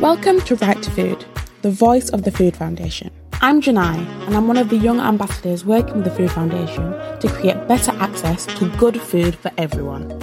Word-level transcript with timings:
Welcome 0.00 0.40
to 0.42 0.54
Right 0.54 0.80
to 0.80 0.90
Food, 0.92 1.24
the 1.62 1.72
voice 1.72 2.08
of 2.10 2.22
the 2.22 2.30
Food 2.30 2.56
Foundation. 2.56 3.10
I'm 3.40 3.60
Janai, 3.60 3.98
and 4.28 4.36
I'm 4.36 4.46
one 4.46 4.56
of 4.56 4.68
the 4.68 4.76
young 4.76 5.00
ambassadors 5.00 5.64
working 5.64 5.96
with 5.96 6.04
the 6.04 6.12
Food 6.12 6.30
Foundation 6.30 6.92
to 7.18 7.28
create 7.28 7.66
better 7.66 7.90
access 7.98 8.46
to 8.46 8.68
good 8.76 9.00
food 9.00 9.34
for 9.34 9.50
everyone. 9.58 10.22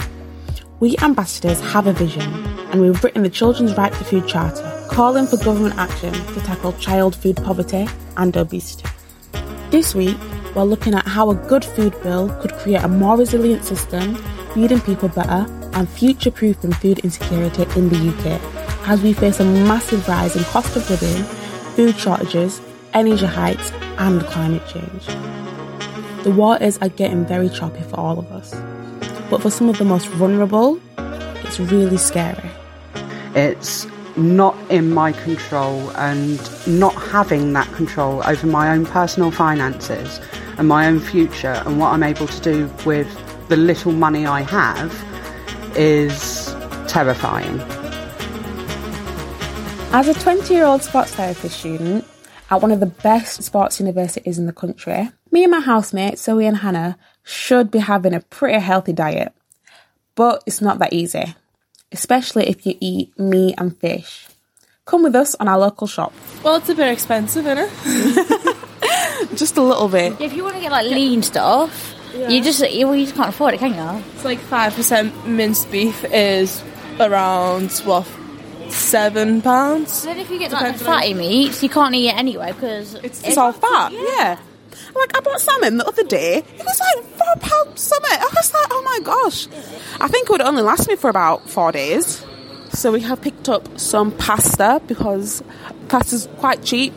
We 0.80 0.96
ambassadors 1.02 1.60
have 1.60 1.86
a 1.86 1.92
vision, 1.92 2.22
and 2.70 2.80
we've 2.80 3.04
written 3.04 3.22
the 3.22 3.28
Children's 3.28 3.76
Right 3.76 3.92
to 3.92 4.04
Food 4.04 4.26
Charter, 4.26 4.86
calling 4.90 5.26
for 5.26 5.36
government 5.36 5.76
action 5.76 6.14
to 6.14 6.40
tackle 6.40 6.72
child 6.78 7.14
food 7.14 7.36
poverty 7.36 7.86
and 8.16 8.34
obesity. 8.34 8.88
This 9.68 9.94
week, 9.94 10.16
we're 10.54 10.64
looking 10.64 10.94
at 10.94 11.06
how 11.06 11.28
a 11.28 11.34
good 11.34 11.66
food 11.66 11.92
bill 12.02 12.30
could 12.40 12.54
create 12.54 12.82
a 12.82 12.88
more 12.88 13.18
resilient 13.18 13.62
system, 13.62 14.14
feeding 14.54 14.80
people 14.80 15.10
better, 15.10 15.44
and 15.74 15.86
future 15.86 16.30
proofing 16.30 16.72
food 16.72 17.00
insecurity 17.00 17.64
in 17.78 17.90
the 17.90 18.08
UK 18.08 18.65
as 18.86 19.02
we 19.02 19.12
face 19.12 19.40
a 19.40 19.44
massive 19.44 20.06
rise 20.06 20.36
in 20.36 20.44
cost 20.44 20.76
of 20.76 20.88
living, 20.88 21.24
food 21.74 21.96
shortages, 21.98 22.60
energy 22.94 23.26
hikes, 23.26 23.72
and 23.98 24.22
climate 24.22 24.62
change. 24.68 25.06
The 26.22 26.30
waters 26.30 26.78
are 26.78 26.88
getting 26.88 27.26
very 27.26 27.48
choppy 27.48 27.82
for 27.82 27.98
all 27.98 28.18
of 28.18 28.30
us, 28.30 28.54
but 29.28 29.42
for 29.42 29.50
some 29.50 29.68
of 29.68 29.78
the 29.78 29.84
most 29.84 30.06
vulnerable, 30.08 30.80
it's 30.98 31.58
really 31.58 31.96
scary. 31.96 32.50
It's 33.34 33.86
not 34.16 34.56
in 34.70 34.92
my 34.92 35.12
control, 35.12 35.90
and 35.96 36.38
not 36.66 36.94
having 36.94 37.52
that 37.54 37.70
control 37.74 38.22
over 38.24 38.46
my 38.46 38.70
own 38.70 38.86
personal 38.86 39.30
finances 39.30 40.20
and 40.58 40.68
my 40.68 40.86
own 40.86 41.00
future 41.00 41.62
and 41.66 41.78
what 41.78 41.92
I'm 41.92 42.02
able 42.02 42.26
to 42.26 42.40
do 42.40 42.70
with 42.86 43.08
the 43.48 43.56
little 43.56 43.92
money 43.92 44.26
I 44.26 44.40
have 44.42 44.90
is 45.76 46.54
terrifying. 46.88 47.60
As 49.96 50.08
a 50.08 50.12
20 50.12 50.52
year 50.52 50.66
old 50.66 50.82
sports 50.82 51.14
therapy 51.14 51.48
student 51.48 52.04
at 52.50 52.60
one 52.60 52.70
of 52.70 52.80
the 52.80 52.92
best 53.00 53.42
sports 53.42 53.80
universities 53.80 54.38
in 54.38 54.44
the 54.44 54.52
country, 54.52 55.08
me 55.30 55.42
and 55.42 55.50
my 55.50 55.60
housemates, 55.60 56.22
Zoe 56.22 56.44
and 56.44 56.58
Hannah, 56.58 56.98
should 57.22 57.70
be 57.70 57.78
having 57.78 58.12
a 58.12 58.20
pretty 58.20 58.58
healthy 58.58 58.92
diet. 58.92 59.32
But 60.14 60.42
it's 60.44 60.60
not 60.60 60.80
that 60.80 60.92
easy, 60.92 61.34
especially 61.92 62.46
if 62.46 62.66
you 62.66 62.76
eat 62.78 63.18
meat 63.18 63.54
and 63.56 63.74
fish. 63.74 64.28
Come 64.84 65.02
with 65.02 65.16
us 65.16 65.34
on 65.36 65.48
our 65.48 65.58
local 65.58 65.86
shop. 65.86 66.12
Well, 66.44 66.56
it's 66.56 66.68
a 66.68 66.74
bit 66.74 66.92
expensive, 66.92 67.46
isn't 67.46 67.66
it? 67.66 69.34
Just 69.34 69.56
a 69.56 69.62
little 69.62 69.88
bit. 69.88 70.20
If 70.20 70.34
you 70.34 70.42
want 70.44 70.56
to 70.56 70.60
get 70.60 70.72
like 70.72 70.90
lean 70.90 71.22
stuff, 71.22 71.94
you 72.14 72.42
just 72.42 72.60
you, 72.70 72.92
you 72.92 73.04
just 73.04 73.16
can't 73.16 73.30
afford 73.30 73.54
it, 73.54 73.60
can 73.60 73.72
you? 73.72 74.04
It's 74.12 74.26
like 74.26 74.40
five 74.40 74.74
percent 74.74 75.26
minced 75.26 75.70
beef 75.70 76.04
is 76.04 76.62
around 77.00 77.72
what 77.86 78.06
seven 78.70 79.42
pounds. 79.42 80.04
Then 80.04 80.18
if 80.18 80.30
you 80.30 80.38
get 80.38 80.52
like 80.52 80.76
the 80.78 80.84
fatty 80.84 81.14
meats, 81.14 81.62
you 81.62 81.68
can't 81.68 81.94
eat 81.94 82.08
it 82.08 82.16
anyway 82.16 82.52
because 82.52 82.94
It's- 82.96 83.22
It's 83.24 83.36
all 83.36 83.52
fat, 83.52 83.92
yeah. 83.92 84.38
Like 84.94 85.16
I 85.16 85.20
bought 85.20 85.40
salmon 85.40 85.76
the 85.78 85.86
other 85.86 86.04
day. 86.04 86.38
It 86.38 86.64
was 86.64 86.80
like 86.80 87.04
four 87.04 87.34
pounds 87.40 87.80
something. 87.80 88.10
I 88.12 88.28
was 88.34 88.52
like, 88.52 88.66
oh 88.70 88.82
my 88.82 89.00
gosh. 89.02 89.46
I 90.00 90.08
think 90.08 90.28
it 90.28 90.32
would 90.32 90.40
only 90.40 90.62
last 90.62 90.88
me 90.88 90.96
for 90.96 91.10
about 91.10 91.48
four 91.48 91.72
days. 91.72 92.24
So 92.72 92.92
we 92.92 93.00
have 93.02 93.20
picked 93.22 93.48
up 93.48 93.78
some 93.78 94.12
pasta 94.12 94.80
because 94.86 95.42
pasta's 95.88 96.28
quite 96.38 96.62
cheap. 96.62 96.92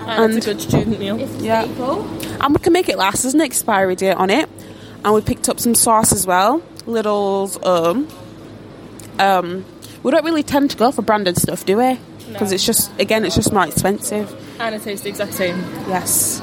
And, 0.00 0.36
it's 0.38 0.46
a 0.46 0.50
good 0.54 0.60
student 0.62 0.98
meal. 0.98 1.18
Yeah. 1.40 1.64
And 1.64 2.54
we 2.54 2.60
can 2.60 2.72
make 2.72 2.88
it 2.88 2.98
last. 2.98 3.22
There's 3.22 3.34
an 3.34 3.40
expiry 3.42 3.94
date 3.96 4.14
on 4.14 4.30
it. 4.30 4.48
And 5.04 5.14
we 5.14 5.20
picked 5.20 5.48
up 5.48 5.60
some 5.60 5.74
sauce 5.74 6.12
as 6.12 6.26
well. 6.26 6.60
Lidl's 6.86 7.58
um 7.64 8.08
um 9.18 9.64
we 10.02 10.10
don't 10.10 10.24
really 10.24 10.42
tend 10.42 10.70
to 10.70 10.76
go 10.76 10.90
for 10.92 11.02
branded 11.02 11.36
stuff, 11.36 11.64
do 11.64 11.76
we? 11.76 11.98
Because 12.32 12.52
it's 12.52 12.64
just 12.64 12.90
again 13.00 13.24
it's 13.24 13.34
just 13.34 13.52
more 13.52 13.66
expensive. 13.66 14.30
And 14.60 14.74
it 14.74 14.82
tastes 14.82 15.04
the 15.04 15.10
exact 15.10 15.34
same. 15.34 15.58
Yes. 15.88 16.40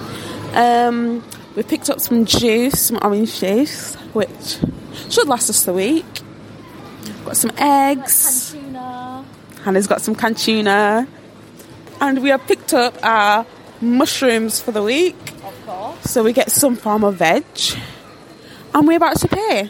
Um, 0.54 1.24
we 1.56 1.64
picked 1.64 1.90
up 1.90 2.00
some 2.00 2.26
juice, 2.26 2.80
some 2.80 3.00
orange 3.02 3.40
juice, 3.40 3.96
which 4.14 4.58
should 5.10 5.28
last 5.28 5.50
us 5.50 5.64
the 5.66 5.74
week. 5.74 6.06
Got 7.26 7.38
some 7.38 7.52
eggs. 7.58 8.56
Hannah's 9.64 9.88
got 9.88 10.02
some 10.02 10.16
canned 10.16 10.38
tuna. 10.38 11.08
And 12.00 12.22
we 12.24 12.30
have 12.30 12.46
picked 12.48 12.74
up 12.74 12.96
our 13.04 13.46
mushrooms 13.82 14.62
for 14.62 14.72
the 14.72 14.84
week. 14.84 15.16
Of 15.44 15.66
course. 15.66 16.04
So 16.12 16.24
we 16.24 16.32
get 16.32 16.52
some 16.52 16.76
form 16.76 17.04
of 17.04 17.16
veg. 17.16 17.44
And 18.74 18.88
we're 18.88 18.98
about 18.98 19.18
to 19.20 19.28
pay. 19.28 19.70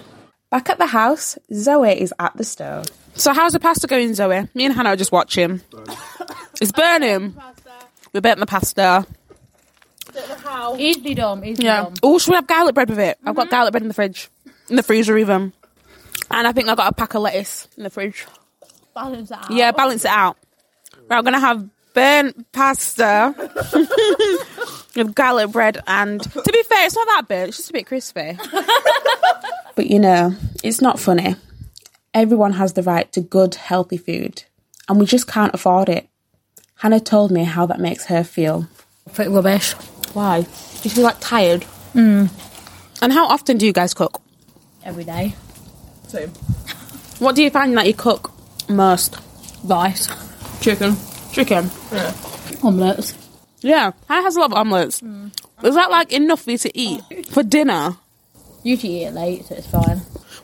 Back 0.50 0.70
at 0.70 0.78
the 0.78 0.86
house, 0.86 1.38
Zoe 1.54 2.00
is 2.00 2.14
at 2.20 2.36
the 2.38 2.44
stove. 2.44 2.86
So 3.16 3.34
how's 3.34 3.54
the 3.54 3.60
pasta 3.60 3.88
going, 3.88 4.14
Zoe? 4.14 4.48
Me 4.54 4.66
and 4.66 4.74
Hannah 4.74 4.90
are 4.90 4.96
just 4.96 5.12
watching. 5.12 5.62
It's 6.62 6.72
burning. 6.72 7.36
We 8.14 8.22
burnt 8.22 8.40
the 8.40 8.46
pasta. 8.46 9.06
Easily 10.78 11.14
done, 11.14 11.44
easily 11.44 11.66
Yeah. 11.66 11.84
done. 11.84 11.96
Oh, 12.02 12.18
should 12.18 12.32
we 12.32 12.36
have 12.36 12.48
garlic 12.48 12.76
bread 12.76 12.90
with 12.90 13.00
it? 13.00 13.18
I've 13.26 13.36
got 13.36 13.48
mm-hmm. 13.48 13.52
garlic 13.52 13.72
bread 13.74 13.84
in 13.84 13.88
the 13.90 13.94
fridge, 13.94 14.30
in 14.70 14.76
the 14.76 14.84
freezer 14.84 15.18
even, 15.18 15.54
and 16.32 16.48
I 16.48 16.52
think 16.54 16.70
I've 16.70 16.78
got 16.78 16.92
a 16.92 16.96
pack 16.96 17.14
of 17.14 17.22
lettuce 17.22 17.68
in 17.78 17.84
the 17.84 17.90
fridge. 17.90 18.26
Balance 18.96 19.30
that 19.30 19.44
out. 19.46 19.52
Yeah, 19.52 19.72
balance 19.72 20.06
it 20.06 20.12
out. 20.12 20.38
Right, 21.10 21.18
I'm 21.18 21.24
gonna 21.24 21.40
have 21.40 21.70
burnt 21.98 22.52
pasta 22.52 23.34
with 24.96 25.16
garlic 25.16 25.52
bread, 25.52 25.82
and 25.88 26.22
to 26.22 26.52
be 26.54 26.62
fair, 26.62 26.86
it's 26.86 26.96
not 26.96 27.08
that 27.08 27.28
burnt. 27.28 27.48
It's 27.50 27.58
just 27.58 27.72
a 27.72 27.74
bit 27.74 27.88
crispy. 27.88 28.38
but 29.76 29.88
you 29.88 29.98
know, 29.98 30.36
it's 30.64 30.80
not 30.80 31.00
funny. 31.00 31.36
Everyone 32.14 32.54
has 32.54 32.74
the 32.74 32.84
right 32.84 33.12
to 33.14 33.22
good, 33.22 33.56
healthy 33.56 33.98
food, 33.98 34.44
and 34.88 35.00
we 35.00 35.08
just 35.08 35.28
can't 35.28 35.56
afford 35.56 35.90
it. 35.90 36.08
Hannah 36.76 37.00
told 37.00 37.32
me 37.32 37.46
how 37.46 37.66
that 37.66 37.80
makes 37.80 38.06
her 38.06 38.24
feel. 38.24 38.68
Pretty 39.14 39.32
rubbish. 39.32 39.74
Why? 40.14 40.42
Do 40.42 40.84
you 40.84 40.92
feel 40.92 41.04
like 41.04 41.18
tired? 41.20 41.66
Mm. 41.96 42.30
And 43.02 43.12
how 43.12 43.26
often 43.26 43.58
do 43.58 43.66
you 43.66 43.74
guys 43.74 43.96
cook? 43.96 44.22
Every 44.86 45.04
day. 45.04 45.34
Same. 46.08 46.30
What 47.18 47.36
do 47.36 47.42
you 47.42 47.50
find 47.50 47.76
that 47.76 47.88
you 47.88 47.96
cook 47.96 48.32
most? 48.70 49.18
Rice. 49.64 50.08
Chicken. 50.62 50.96
Chicken. 51.38 51.70
Yeah. 51.92 52.12
Omelettes. 52.64 53.14
Yeah, 53.62 53.92
Hannah 54.08 54.24
has 54.24 54.36
a 54.36 54.40
lot 54.40 54.52
of 54.52 54.58
omelets. 54.58 55.02
Mm. 55.02 55.32
Is 55.64 55.76
that 55.76 55.92
like 55.92 56.12
enough 56.12 56.42
for 56.42 56.50
you 56.50 56.58
to 56.58 56.76
eat 56.76 57.28
for 57.30 57.44
dinner? 57.44 57.96
Usually 58.64 59.02
eat 59.04 59.06
it 59.06 59.14
late, 59.14 59.46
so 59.46 59.54
it's 59.54 59.68
fine. 59.68 59.98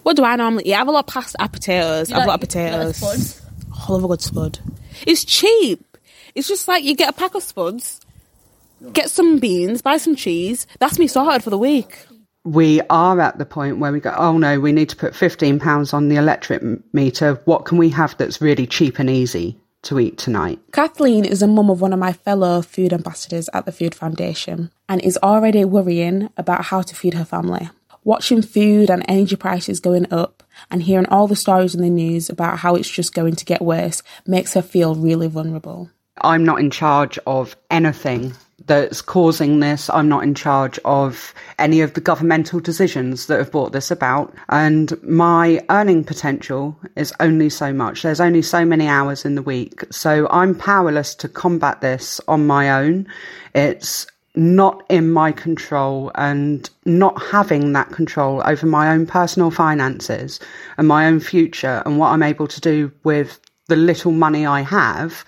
What 0.03 0.15
do 0.15 0.23
I 0.23 0.35
normally 0.35 0.67
eat? 0.67 0.73
I 0.75 0.77
have 0.77 0.87
a 0.87 0.91
lot 0.91 1.05
of 1.07 1.07
pasta, 1.07 1.37
I 1.39 1.45
have 1.45 1.51
potatoes. 1.51 2.11
I 2.11 2.19
have 2.19 2.27
got 2.27 2.27
a 2.27 2.31
lot 2.33 2.43
of 2.43 2.53
You 2.55 2.61
like 2.61 2.69
potatoes. 2.91 2.97
spuds? 2.97 3.41
I 3.87 3.91
love 3.91 4.03
a 4.03 4.07
good 4.07 4.21
spud. 4.21 4.59
It's 5.07 5.25
cheap. 5.25 5.97
It's 6.35 6.47
just 6.47 6.67
like 6.67 6.83
you 6.83 6.95
get 6.95 7.09
a 7.09 7.13
pack 7.13 7.33
of 7.33 7.41
spuds, 7.41 7.99
get 8.93 9.09
some 9.09 9.39
beans, 9.39 9.81
buy 9.81 9.97
some 9.97 10.15
cheese. 10.15 10.67
That's 10.77 10.99
me 10.99 11.07
sorted 11.07 11.43
for 11.43 11.49
the 11.49 11.57
week. 11.57 12.05
We 12.43 12.81
are 12.91 13.19
at 13.19 13.39
the 13.39 13.45
point 13.45 13.79
where 13.79 13.91
we 13.91 13.99
go, 13.99 14.13
oh 14.15 14.37
no, 14.37 14.59
we 14.59 14.73
need 14.73 14.89
to 14.89 14.95
put 14.95 15.13
£15 15.13 15.91
on 15.91 16.09
the 16.09 16.17
electric 16.17 16.61
meter. 16.93 17.41
What 17.45 17.65
can 17.65 17.79
we 17.79 17.89
have 17.89 18.15
that's 18.17 18.41
really 18.41 18.67
cheap 18.67 18.99
and 18.99 19.09
easy 19.09 19.59
to 19.83 19.99
eat 19.99 20.17
tonight? 20.17 20.59
Kathleen 20.71 21.25
is 21.25 21.41
a 21.41 21.47
mum 21.47 21.69
of 21.69 21.81
one 21.81 21.93
of 21.93 21.99
my 21.99 22.13
fellow 22.13 22.61
food 22.61 22.93
ambassadors 22.93 23.49
at 23.53 23.65
the 23.65 23.71
Food 23.71 23.95
Foundation 23.95 24.71
and 24.89 25.01
is 25.01 25.17
already 25.23 25.63
worrying 25.65 26.29
about 26.37 26.65
how 26.65 26.81
to 26.81 26.95
feed 26.95 27.13
her 27.13 27.25
family. 27.25 27.69
Watching 28.03 28.41
food 28.41 28.89
and 28.89 29.05
energy 29.07 29.37
prices 29.37 29.79
going 29.79 30.11
up 30.11 30.43
and 30.69 30.83
hearing 30.83 31.07
all 31.07 31.27
the 31.27 31.35
stories 31.35 31.73
in 31.73 31.81
the 31.81 31.89
news 31.89 32.29
about 32.29 32.59
how 32.59 32.75
it's 32.75 32.89
just 32.89 33.13
going 33.13 33.35
to 33.35 33.45
get 33.45 33.61
worse 33.61 34.03
makes 34.27 34.53
her 34.55 34.61
feel 34.61 34.95
really 34.95 35.27
vulnerable. 35.27 35.89
I'm 36.21 36.43
not 36.43 36.59
in 36.59 36.69
charge 36.69 37.17
of 37.25 37.55
anything 37.71 38.33
that's 38.65 39.01
causing 39.01 39.59
this. 39.59 39.89
I'm 39.89 40.07
not 40.07 40.23
in 40.23 40.35
charge 40.35 40.79
of 40.85 41.33
any 41.59 41.81
of 41.81 41.93
the 41.93 42.01
governmental 42.01 42.59
decisions 42.59 43.27
that 43.27 43.39
have 43.39 43.51
brought 43.51 43.71
this 43.71 43.91
about. 43.91 44.33
And 44.49 45.01
my 45.03 45.63
earning 45.69 46.03
potential 46.03 46.77
is 46.95 47.13
only 47.19 47.49
so 47.49 47.73
much. 47.73 48.03
There's 48.03 48.21
only 48.21 48.41
so 48.41 48.63
many 48.63 48.87
hours 48.87 49.25
in 49.25 49.35
the 49.35 49.41
week. 49.41 49.83
So 49.91 50.27
I'm 50.29 50.55
powerless 50.55 51.15
to 51.15 51.27
combat 51.27 51.81
this 51.81 52.21
on 52.27 52.47
my 52.47 52.71
own. 52.71 53.07
It's 53.53 54.07
not 54.35 54.83
in 54.89 55.11
my 55.11 55.31
control 55.31 56.11
and 56.15 56.69
not 56.85 57.21
having 57.21 57.73
that 57.73 57.91
control 57.91 58.41
over 58.45 58.65
my 58.65 58.91
own 58.91 59.05
personal 59.05 59.51
finances 59.51 60.39
and 60.77 60.87
my 60.87 61.05
own 61.05 61.19
future 61.19 61.83
and 61.85 61.99
what 61.99 62.09
I'm 62.09 62.23
able 62.23 62.47
to 62.47 62.61
do 62.61 62.91
with 63.03 63.39
the 63.67 63.75
little 63.75 64.11
money 64.11 64.45
I 64.45 64.61
have 64.61 65.23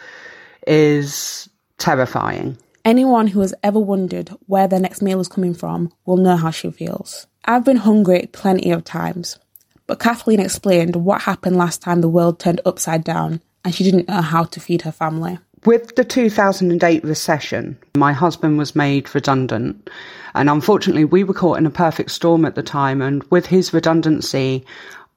is 0.67 1.49
terrifying. 1.77 2.57
Anyone 2.83 3.27
who 3.27 3.41
has 3.41 3.53
ever 3.63 3.79
wondered 3.79 4.29
where 4.45 4.67
their 4.67 4.79
next 4.79 5.01
meal 5.01 5.19
is 5.19 5.27
coming 5.27 5.53
from 5.53 5.91
will 6.05 6.17
know 6.17 6.35
how 6.35 6.51
she 6.51 6.69
feels. 6.69 7.27
I've 7.45 7.65
been 7.65 7.77
hungry 7.77 8.29
plenty 8.31 8.71
of 8.71 8.83
times, 8.83 9.39
but 9.87 9.99
Kathleen 9.99 10.39
explained 10.39 10.95
what 10.95 11.21
happened 11.21 11.57
last 11.57 11.81
time 11.81 12.01
the 12.01 12.09
world 12.09 12.39
turned 12.39 12.61
upside 12.65 13.03
down 13.03 13.41
and 13.63 13.73
she 13.73 13.83
didn't 13.83 14.07
know 14.07 14.21
how 14.21 14.43
to 14.43 14.59
feed 14.59 14.83
her 14.83 14.91
family. 14.91 15.39
With 15.65 15.95
the 15.95 16.03
2008 16.03 17.03
recession, 17.03 17.77
my 17.97 18.13
husband 18.13 18.59
was 18.59 18.75
made 18.75 19.13
redundant. 19.15 19.89
And 20.35 20.47
unfortunately, 20.47 21.05
we 21.05 21.23
were 21.23 21.33
caught 21.33 21.57
in 21.57 21.65
a 21.65 21.71
perfect 21.71 22.11
storm 22.11 22.45
at 22.45 22.53
the 22.53 22.61
time. 22.61 23.01
And 23.01 23.23
with 23.31 23.47
his 23.47 23.73
redundancy, 23.73 24.63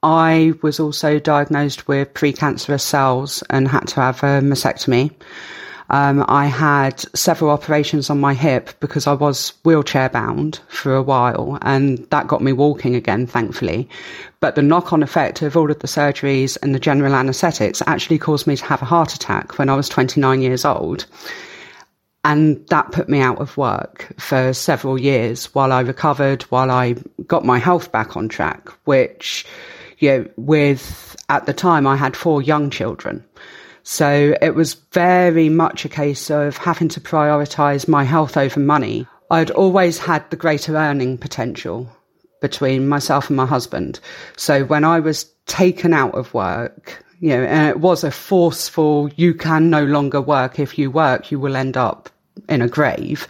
I 0.01 0.53
was 0.61 0.79
also 0.79 1.19
diagnosed 1.19 1.87
with 1.87 2.13
precancerous 2.13 2.81
cells 2.81 3.43
and 3.49 3.67
had 3.67 3.87
to 3.89 4.01
have 4.01 4.23
a 4.23 4.39
mastectomy. 4.41 5.11
Um, 5.89 6.23
I 6.27 6.45
had 6.45 6.99
several 7.17 7.49
operations 7.49 8.09
on 8.09 8.19
my 8.19 8.33
hip 8.33 8.79
because 8.79 9.07
I 9.07 9.13
was 9.13 9.53
wheelchair 9.65 10.07
bound 10.07 10.59
for 10.67 10.95
a 10.95 11.01
while 11.01 11.57
and 11.63 11.97
that 12.11 12.27
got 12.27 12.43
me 12.43 12.53
walking 12.53 12.95
again, 12.95 13.25
thankfully. 13.25 13.89
But 14.39 14.55
the 14.55 14.61
knock 14.61 14.93
on 14.93 15.01
effect 15.01 15.41
of 15.41 15.57
all 15.57 15.71
of 15.71 15.79
the 15.79 15.87
surgeries 15.87 16.57
and 16.61 16.73
the 16.73 16.79
general 16.79 17.15
anaesthetics 17.15 17.81
actually 17.87 18.19
caused 18.19 18.45
me 18.45 18.55
to 18.55 18.65
have 18.65 18.81
a 18.81 18.85
heart 18.85 19.15
attack 19.15 19.57
when 19.57 19.67
I 19.67 19.75
was 19.75 19.89
29 19.89 20.41
years 20.41 20.63
old. 20.63 21.07
And 22.23 22.65
that 22.67 22.91
put 22.91 23.09
me 23.09 23.19
out 23.19 23.39
of 23.39 23.57
work 23.57 24.13
for 24.17 24.53
several 24.53 24.99
years 24.99 25.53
while 25.55 25.71
I 25.71 25.81
recovered, 25.81 26.43
while 26.43 26.69
I 26.69 26.95
got 27.25 27.45
my 27.45 27.57
health 27.57 27.91
back 27.91 28.15
on 28.15 28.29
track, 28.29 28.69
which, 28.83 29.45
you 29.99 30.09
know, 30.09 30.29
with, 30.37 31.15
at 31.29 31.45
the 31.45 31.53
time 31.53 31.85
I 31.85 31.95
had 31.95 32.15
four 32.17 32.41
young 32.41 32.69
children. 32.69 33.23
So 33.83 34.35
it 34.41 34.55
was 34.55 34.75
very 34.91 35.49
much 35.49 35.85
a 35.85 35.89
case 35.89 36.29
of 36.29 36.57
having 36.57 36.89
to 36.89 37.01
prioritize 37.01 37.87
my 37.87 38.03
health 38.03 38.37
over 38.37 38.59
money. 38.59 39.07
I'd 39.31 39.51
always 39.51 39.97
had 39.97 40.29
the 40.29 40.35
greater 40.35 40.75
earning 40.75 41.17
potential 41.17 41.89
between 42.41 42.87
myself 42.87 43.29
and 43.29 43.37
my 43.37 43.45
husband. 43.45 43.99
So 44.37 44.63
when 44.63 44.83
I 44.83 44.99
was 44.99 45.25
taken 45.45 45.93
out 45.93 46.15
of 46.15 46.33
work, 46.33 47.03
you 47.19 47.29
know, 47.29 47.43
and 47.43 47.67
it 47.67 47.79
was 47.79 48.03
a 48.03 48.11
forceful, 48.11 49.09
you 49.15 49.33
can 49.33 49.69
no 49.69 49.83
longer 49.83 50.21
work. 50.21 50.59
If 50.59 50.77
you 50.77 50.89
work, 50.89 51.31
you 51.31 51.39
will 51.39 51.55
end 51.55 51.75
up 51.75 52.09
in 52.47 52.61
a 52.61 52.67
grave. 52.67 53.27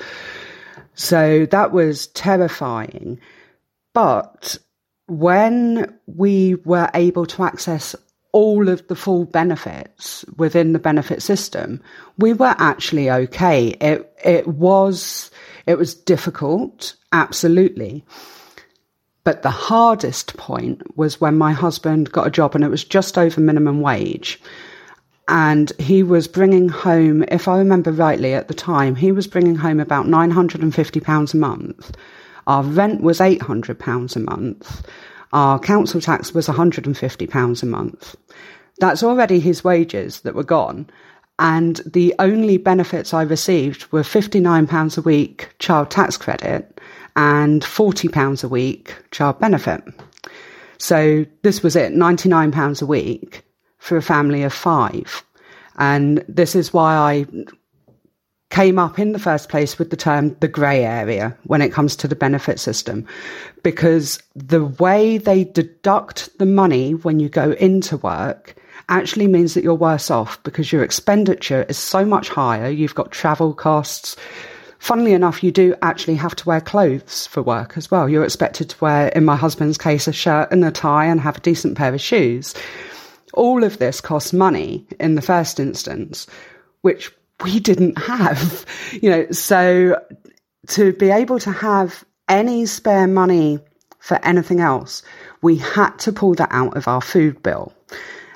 So 0.93 1.47
that 1.47 1.71
was 1.71 2.07
terrifying. 2.07 3.19
But 3.93 4.57
when 5.09 5.97
we 6.05 6.55
were 6.65 6.89
able 6.93 7.25
to 7.27 7.43
access 7.43 7.95
all 8.31 8.69
of 8.69 8.87
the 8.87 8.95
full 8.95 9.25
benefits 9.25 10.23
within 10.37 10.73
the 10.73 10.79
benefit 10.79 11.21
system, 11.21 11.81
we 12.17 12.33
were 12.33 12.55
actually 12.59 13.09
okay. 13.09 13.69
It 13.81 14.11
it 14.23 14.47
was 14.47 15.31
it 15.65 15.77
was 15.77 15.93
difficult, 15.93 16.95
absolutely. 17.11 18.03
But 19.23 19.43
the 19.43 19.51
hardest 19.51 20.37
point 20.37 20.97
was 20.97 21.21
when 21.21 21.37
my 21.37 21.53
husband 21.53 22.11
got 22.11 22.27
a 22.27 22.31
job 22.31 22.55
and 22.55 22.63
it 22.63 22.69
was 22.69 22.83
just 22.83 23.17
over 23.17 23.41
minimum 23.41 23.81
wage. 23.81 24.41
And 25.27 25.71
he 25.77 26.01
was 26.01 26.27
bringing 26.27 26.69
home, 26.69 27.23
if 27.27 27.47
I 27.47 27.59
remember 27.59 27.91
rightly 27.91 28.33
at 28.33 28.47
the 28.47 28.55
time, 28.55 28.95
he 28.95 29.11
was 29.11 29.27
bringing 29.27 29.55
home 29.55 29.79
about 29.79 30.07
£950 30.07 31.33
a 31.33 31.37
month. 31.37 31.95
Our 32.49 32.63
rent 32.63 33.01
was 33.01 33.19
£800 33.19 34.15
a 34.15 34.19
month 34.19 34.83
our 35.31 35.59
council 35.59 36.01
tax 36.01 36.33
was 36.33 36.47
£150 36.47 37.63
a 37.63 37.65
month. 37.65 38.15
That's 38.79 39.03
already 39.03 39.39
his 39.39 39.63
wages 39.63 40.21
that 40.21 40.35
were 40.35 40.43
gone. 40.43 40.89
And 41.37 41.81
the 41.85 42.13
only 42.19 42.57
benefits 42.57 43.13
I 43.13 43.21
received 43.21 43.91
were 43.91 44.01
£59 44.01 44.97
a 44.97 45.01
week 45.01 45.49
child 45.59 45.89
tax 45.91 46.17
credit 46.17 46.81
and 47.15 47.61
£40 47.61 48.43
a 48.43 48.47
week 48.47 48.95
child 49.11 49.39
benefit. 49.39 49.83
So 50.79 51.25
this 51.43 51.61
was 51.63 51.75
it, 51.75 51.93
£99 51.93 52.81
a 52.81 52.85
week 52.85 53.43
for 53.77 53.97
a 53.97 54.01
family 54.01 54.43
of 54.43 54.53
five. 54.53 55.23
And 55.77 56.23
this 56.27 56.55
is 56.55 56.73
why 56.73 56.95
I 56.95 57.25
came 58.59 58.77
up 58.77 58.99
in 58.99 59.13
the 59.13 59.19
first 59.19 59.47
place 59.47 59.79
with 59.79 59.89
the 59.89 59.95
term 59.95 60.35
the 60.41 60.47
grey 60.49 60.83
area 60.83 61.33
when 61.43 61.61
it 61.61 61.71
comes 61.71 61.95
to 61.95 62.09
the 62.09 62.15
benefit 62.15 62.59
system, 62.59 63.07
because 63.63 64.21
the 64.35 64.65
way 64.65 65.17
they 65.17 65.45
deduct 65.45 66.37
the 66.39 66.45
money 66.45 66.93
when 66.93 67.21
you 67.21 67.29
go 67.29 67.51
into 67.53 67.95
work 67.95 68.57
actually 68.89 69.27
means 69.27 69.53
that 69.53 69.63
you're 69.63 69.73
worse 69.73 70.11
off 70.11 70.43
because 70.43 70.73
your 70.73 70.83
expenditure 70.83 71.63
is 71.69 71.77
so 71.77 72.03
much 72.03 72.27
higher. 72.27 72.67
You've 72.67 72.95
got 72.95 73.13
travel 73.13 73.53
costs. 73.53 74.17
Funnily 74.79 75.13
enough, 75.13 75.41
you 75.41 75.51
do 75.53 75.73
actually 75.81 76.15
have 76.15 76.35
to 76.35 76.45
wear 76.45 76.59
clothes 76.59 77.27
for 77.27 77.41
work 77.41 77.77
as 77.77 77.89
well. 77.89 78.09
You're 78.09 78.25
expected 78.25 78.71
to 78.71 78.83
wear, 78.83 79.07
in 79.15 79.23
my 79.23 79.37
husband's 79.37 79.77
case, 79.77 80.05
a 80.05 80.11
shirt 80.11 80.51
and 80.51 80.65
a 80.65 80.71
tie 80.71 81.05
and 81.05 81.21
have 81.21 81.37
a 81.37 81.41
decent 81.41 81.77
pair 81.77 81.93
of 81.93 82.01
shoes. 82.01 82.53
All 83.33 83.63
of 83.63 83.77
this 83.77 84.01
costs 84.01 84.33
money 84.33 84.85
in 84.99 85.15
the 85.15 85.21
first 85.21 85.61
instance, 85.61 86.27
which 86.81 87.09
we 87.43 87.59
didn't 87.59 87.97
have, 87.97 88.65
you 89.01 89.09
know, 89.09 89.31
so 89.31 89.99
to 90.67 90.93
be 90.93 91.09
able 91.09 91.39
to 91.39 91.51
have 91.51 92.03
any 92.27 92.65
spare 92.65 93.07
money 93.07 93.59
for 93.99 94.23
anything 94.25 94.59
else, 94.59 95.03
we 95.41 95.57
had 95.57 95.91
to 95.99 96.11
pull 96.11 96.35
that 96.35 96.49
out 96.51 96.75
of 96.77 96.87
our 96.87 97.01
food 97.01 97.41
bill. 97.43 97.73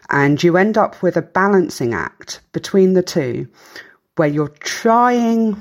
And 0.09 0.41
you 0.43 0.57
end 0.57 0.77
up 0.77 1.01
with 1.01 1.17
a 1.17 1.21
balancing 1.21 1.93
act 1.93 2.41
between 2.51 2.93
the 2.93 3.01
two 3.01 3.47
where 4.15 4.27
you're 4.27 4.49
trying 4.59 5.59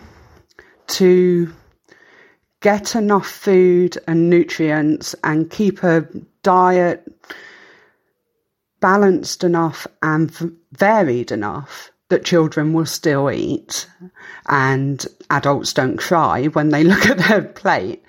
to 0.89 1.53
get 2.61 2.95
enough 2.95 3.27
food 3.27 3.97
and 4.07 4.29
nutrients 4.29 5.15
and 5.25 5.51
keep 5.51 5.83
a 5.83 6.07
diet 6.43 7.07
balanced 8.81 9.45
enough 9.45 9.87
and 10.03 10.31
varied 10.73 11.33
enough 11.33 11.92
that 12.13 12.27
children 12.27 12.75
will 12.75 12.85
still 12.85 13.31
eat 13.31 13.89
and 14.47 15.07
adults 15.31 15.73
don't 15.73 15.97
cry 15.97 16.45
when 16.47 16.69
they 16.69 16.85
look 16.93 17.07
at 17.07 17.17
their 17.19 17.43
plate. 17.43 18.05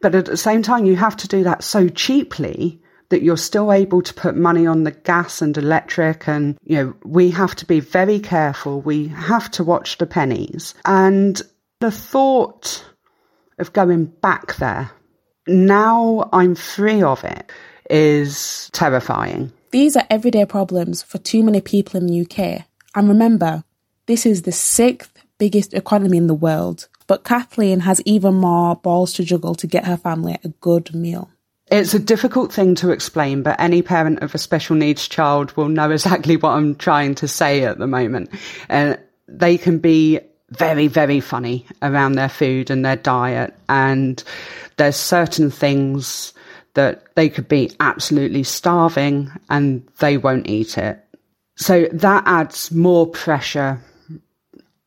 But 0.00 0.16
at 0.16 0.26
the 0.26 0.36
same 0.36 0.62
time, 0.62 0.84
you 0.84 0.96
have 0.96 1.16
to 1.18 1.28
do 1.28 1.44
that 1.44 1.62
so 1.62 1.88
cheaply 1.88 2.82
that 3.10 3.22
you're 3.22 3.36
still 3.36 3.72
able 3.72 4.02
to 4.02 4.12
put 4.12 4.34
money 4.34 4.66
on 4.66 4.82
the 4.82 4.90
gas 4.90 5.40
and 5.40 5.56
electric. 5.56 6.26
And, 6.26 6.58
you 6.64 6.76
know, 6.76 6.94
we 7.04 7.30
have 7.30 7.54
to 7.56 7.66
be 7.66 7.78
very 7.78 8.18
careful. 8.18 8.80
We 8.80 9.06
have 9.08 9.50
to 9.52 9.62
watch 9.62 9.98
the 9.98 10.06
pennies. 10.06 10.74
And 10.84 11.40
the 11.80 11.92
thought 11.92 12.84
of 13.60 13.72
going 13.72 14.06
back 14.06 14.56
there, 14.56 14.90
now 15.46 16.28
I'm 16.32 16.56
free 16.56 17.02
of 17.02 17.22
it, 17.22 17.52
is 17.88 18.68
terrifying. 18.72 19.52
These 19.70 19.96
are 19.96 20.06
everyday 20.10 20.44
problems 20.44 21.02
for 21.02 21.18
too 21.18 21.44
many 21.44 21.60
people 21.60 22.00
in 22.00 22.06
the 22.06 22.22
UK. 22.22 22.66
And 22.94 23.08
remember, 23.08 23.64
this 24.06 24.26
is 24.26 24.42
the 24.42 24.52
sixth 24.52 25.12
biggest 25.38 25.74
economy 25.74 26.16
in 26.16 26.26
the 26.26 26.34
world, 26.34 26.88
but 27.06 27.24
Kathleen 27.24 27.80
has 27.80 28.00
even 28.04 28.34
more 28.34 28.76
balls 28.76 29.12
to 29.14 29.24
juggle 29.24 29.54
to 29.56 29.66
get 29.66 29.84
her 29.84 29.96
family 29.96 30.38
a 30.44 30.48
good 30.48 30.94
meal. 30.94 31.30
It's 31.70 31.94
a 31.94 31.98
difficult 31.98 32.52
thing 32.52 32.74
to 32.76 32.90
explain, 32.90 33.42
but 33.42 33.58
any 33.58 33.82
parent 33.82 34.22
of 34.22 34.34
a 34.34 34.38
special 34.38 34.76
needs 34.76 35.08
child 35.08 35.56
will 35.56 35.68
know 35.68 35.90
exactly 35.90 36.36
what 36.36 36.50
I'm 36.50 36.74
trying 36.74 37.14
to 37.16 37.28
say 37.28 37.64
at 37.64 37.78
the 37.78 37.86
moment. 37.86 38.30
And 38.68 38.94
uh, 38.94 38.98
they 39.26 39.56
can 39.56 39.78
be 39.78 40.20
very, 40.50 40.86
very 40.88 41.20
funny 41.20 41.66
around 41.82 42.12
their 42.12 42.28
food 42.28 42.70
and 42.70 42.84
their 42.84 42.96
diet. 42.96 43.54
And 43.68 44.22
there's 44.76 44.96
certain 44.96 45.50
things 45.50 46.34
that 46.74 47.14
they 47.14 47.28
could 47.28 47.48
be 47.48 47.72
absolutely 47.80 48.42
starving 48.42 49.30
and 49.48 49.86
they 50.00 50.16
won't 50.16 50.48
eat 50.48 50.76
it. 50.76 51.03
So 51.56 51.88
that 51.92 52.24
adds 52.26 52.70
more 52.72 53.06
pressure 53.06 53.80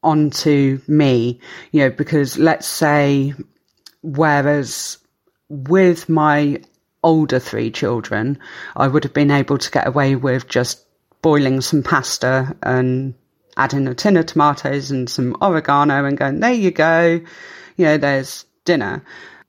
onto 0.03 0.79
me, 0.87 1.39
you 1.71 1.81
know, 1.81 1.89
because 1.89 2.37
let's 2.37 2.67
say, 2.67 3.33
whereas 4.01 4.97
with 5.49 6.09
my 6.09 6.61
older 7.03 7.39
three 7.39 7.71
children, 7.71 8.37
I 8.75 8.87
would 8.87 9.03
have 9.03 9.13
been 9.13 9.31
able 9.31 9.57
to 9.57 9.71
get 9.71 9.87
away 9.87 10.15
with 10.15 10.47
just 10.47 10.85
boiling 11.21 11.61
some 11.61 11.83
pasta 11.83 12.55
and 12.61 13.13
adding 13.55 13.87
a 13.87 13.95
tin 13.95 14.17
of 14.17 14.27
tomatoes 14.27 14.91
and 14.91 15.09
some 15.09 15.35
oregano 15.41 16.05
and 16.05 16.17
going, 16.17 16.39
there 16.39 16.53
you 16.53 16.71
go, 16.71 17.21
you 17.75 17.85
know, 17.85 17.97
there's 17.97 18.45
dinner. 18.65 19.03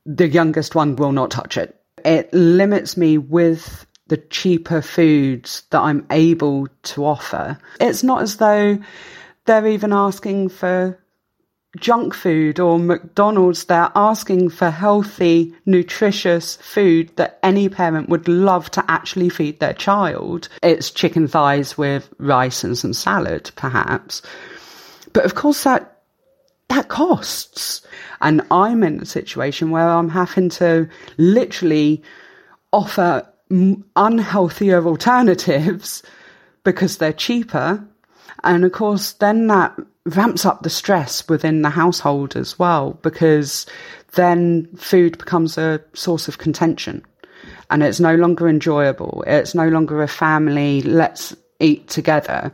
The 0.07 0.29
youngest 0.29 0.75
one 0.75 0.97
will 0.97 1.13
not 1.13 1.31
touch 1.31 1.57
it. 1.59 1.75
It 2.05 2.33
limits 2.33 2.97
me 2.97 3.19
with 3.19 3.87
the 4.09 4.17
cheaper 4.17 4.83
foods 4.83 5.63
that 5.71 5.81
I'm 5.81 6.07
able 6.11 6.69
to 6.85 7.05
offer. 7.05 7.59
It's 7.81 8.03
not 8.03 8.23
as 8.23 8.37
though 8.37 8.79
they're 9.45 9.67
even 9.67 9.93
asking 9.93 10.49
for 10.51 10.99
junk 11.79 12.15
food 12.15 12.59
or 12.59 12.79
McDonald's. 12.79 13.65
They're 13.65 13.93
asking 13.95 14.51
for 14.51 14.71
healthy, 14.71 15.55
nutritious 15.67 16.57
food 16.57 17.15
that 17.17 17.39
any 17.43 17.69
parent 17.69 18.09
would 18.09 18.29
love 18.29 18.71
to 18.73 18.85
actually 18.89 19.29
feed 19.29 19.61
their 19.61 19.75
child. 19.75 20.49
It's 20.63 20.91
chicken 20.91 21.29
thighs 21.29 21.77
with 21.77 22.09
rice 22.19 22.65
and 22.65 22.77
some 22.77 22.95
salad, 22.95 23.51
perhaps. 23.57 24.23
But 25.13 25.25
of 25.25 25.35
course, 25.35 25.65
that 25.65 25.95
that 26.69 26.89
costs. 26.89 27.83
And 28.21 28.43
I'm 28.51 28.83
in 28.83 29.01
a 29.01 29.07
situation 29.07 29.71
where 29.71 29.89
I'm 29.89 30.11
having 30.11 30.51
to 30.51 30.89
literally 31.17 32.03
offer 32.73 33.27
unhealthier 33.51 34.85
alternatives 34.87 36.03
because 36.65 36.99
they're 36.99 37.13
cheaper. 37.13 37.83
And 38.45 38.65
of 38.65 38.73
course, 38.73 39.13
then 39.15 39.47
that 39.49 39.77
ramps 40.05 40.47
up 40.47 40.63
the 40.63 40.71
stress 40.71 41.29
within 41.29 41.63
the 41.63 41.71
household 41.71 42.37
as 42.37 42.59
well 42.59 42.99
because 43.03 43.67
then 44.15 44.67
food 44.77 45.19
becomes 45.19 45.59
a 45.59 45.83
source 45.95 46.29
of 46.29 46.39
contention. 46.39 47.05
and 47.71 47.83
it's 47.83 48.01
no 48.01 48.15
longer 48.15 48.49
enjoyable. 48.49 49.25
It's 49.27 49.55
no 49.55 49.69
longer 49.69 50.03
a 50.03 50.09
family, 50.09 50.83
let's 50.83 51.37
eat 51.61 51.89
together, 51.89 52.53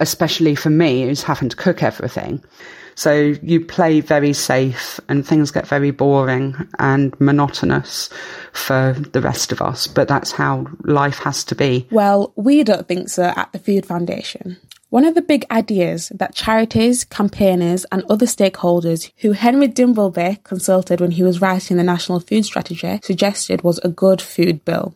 especially 0.00 0.54
for 0.54 0.70
me 0.70 1.02
who's 1.02 1.22
having 1.22 1.48
to 1.48 1.56
cook 1.56 1.82
everything. 1.82 2.42
So 2.94 3.34
you 3.42 3.64
play 3.64 4.00
very 4.00 4.32
safe 4.32 5.00
and 5.08 5.26
things 5.26 5.50
get 5.50 5.66
very 5.66 5.90
boring 5.90 6.54
and 6.78 7.18
monotonous 7.20 8.10
for 8.52 8.94
the 9.12 9.20
rest 9.20 9.52
of 9.52 9.60
us. 9.60 9.86
But 9.86 10.08
that's 10.08 10.32
how 10.32 10.66
life 10.84 11.18
has 11.18 11.44
to 11.44 11.54
be. 11.54 11.86
Well, 11.90 12.32
we 12.36 12.62
don't 12.64 12.86
think 12.86 13.08
so 13.08 13.32
at 13.36 13.52
the 13.52 13.58
Food 13.58 13.86
Foundation. 13.86 14.56
One 14.90 15.04
of 15.04 15.16
the 15.16 15.22
big 15.22 15.44
ideas 15.50 16.12
that 16.14 16.36
charities, 16.36 17.02
campaigners, 17.02 17.84
and 17.90 18.04
other 18.04 18.26
stakeholders 18.26 19.10
who 19.16 19.32
Henry 19.32 19.66
Dimbleby 19.66 20.44
consulted 20.44 21.00
when 21.00 21.10
he 21.10 21.24
was 21.24 21.40
writing 21.40 21.76
the 21.76 21.82
National 21.82 22.20
Food 22.20 22.44
Strategy 22.44 23.00
suggested 23.02 23.62
was 23.62 23.80
a 23.82 23.88
good 23.88 24.22
food 24.22 24.64
bill. 24.64 24.94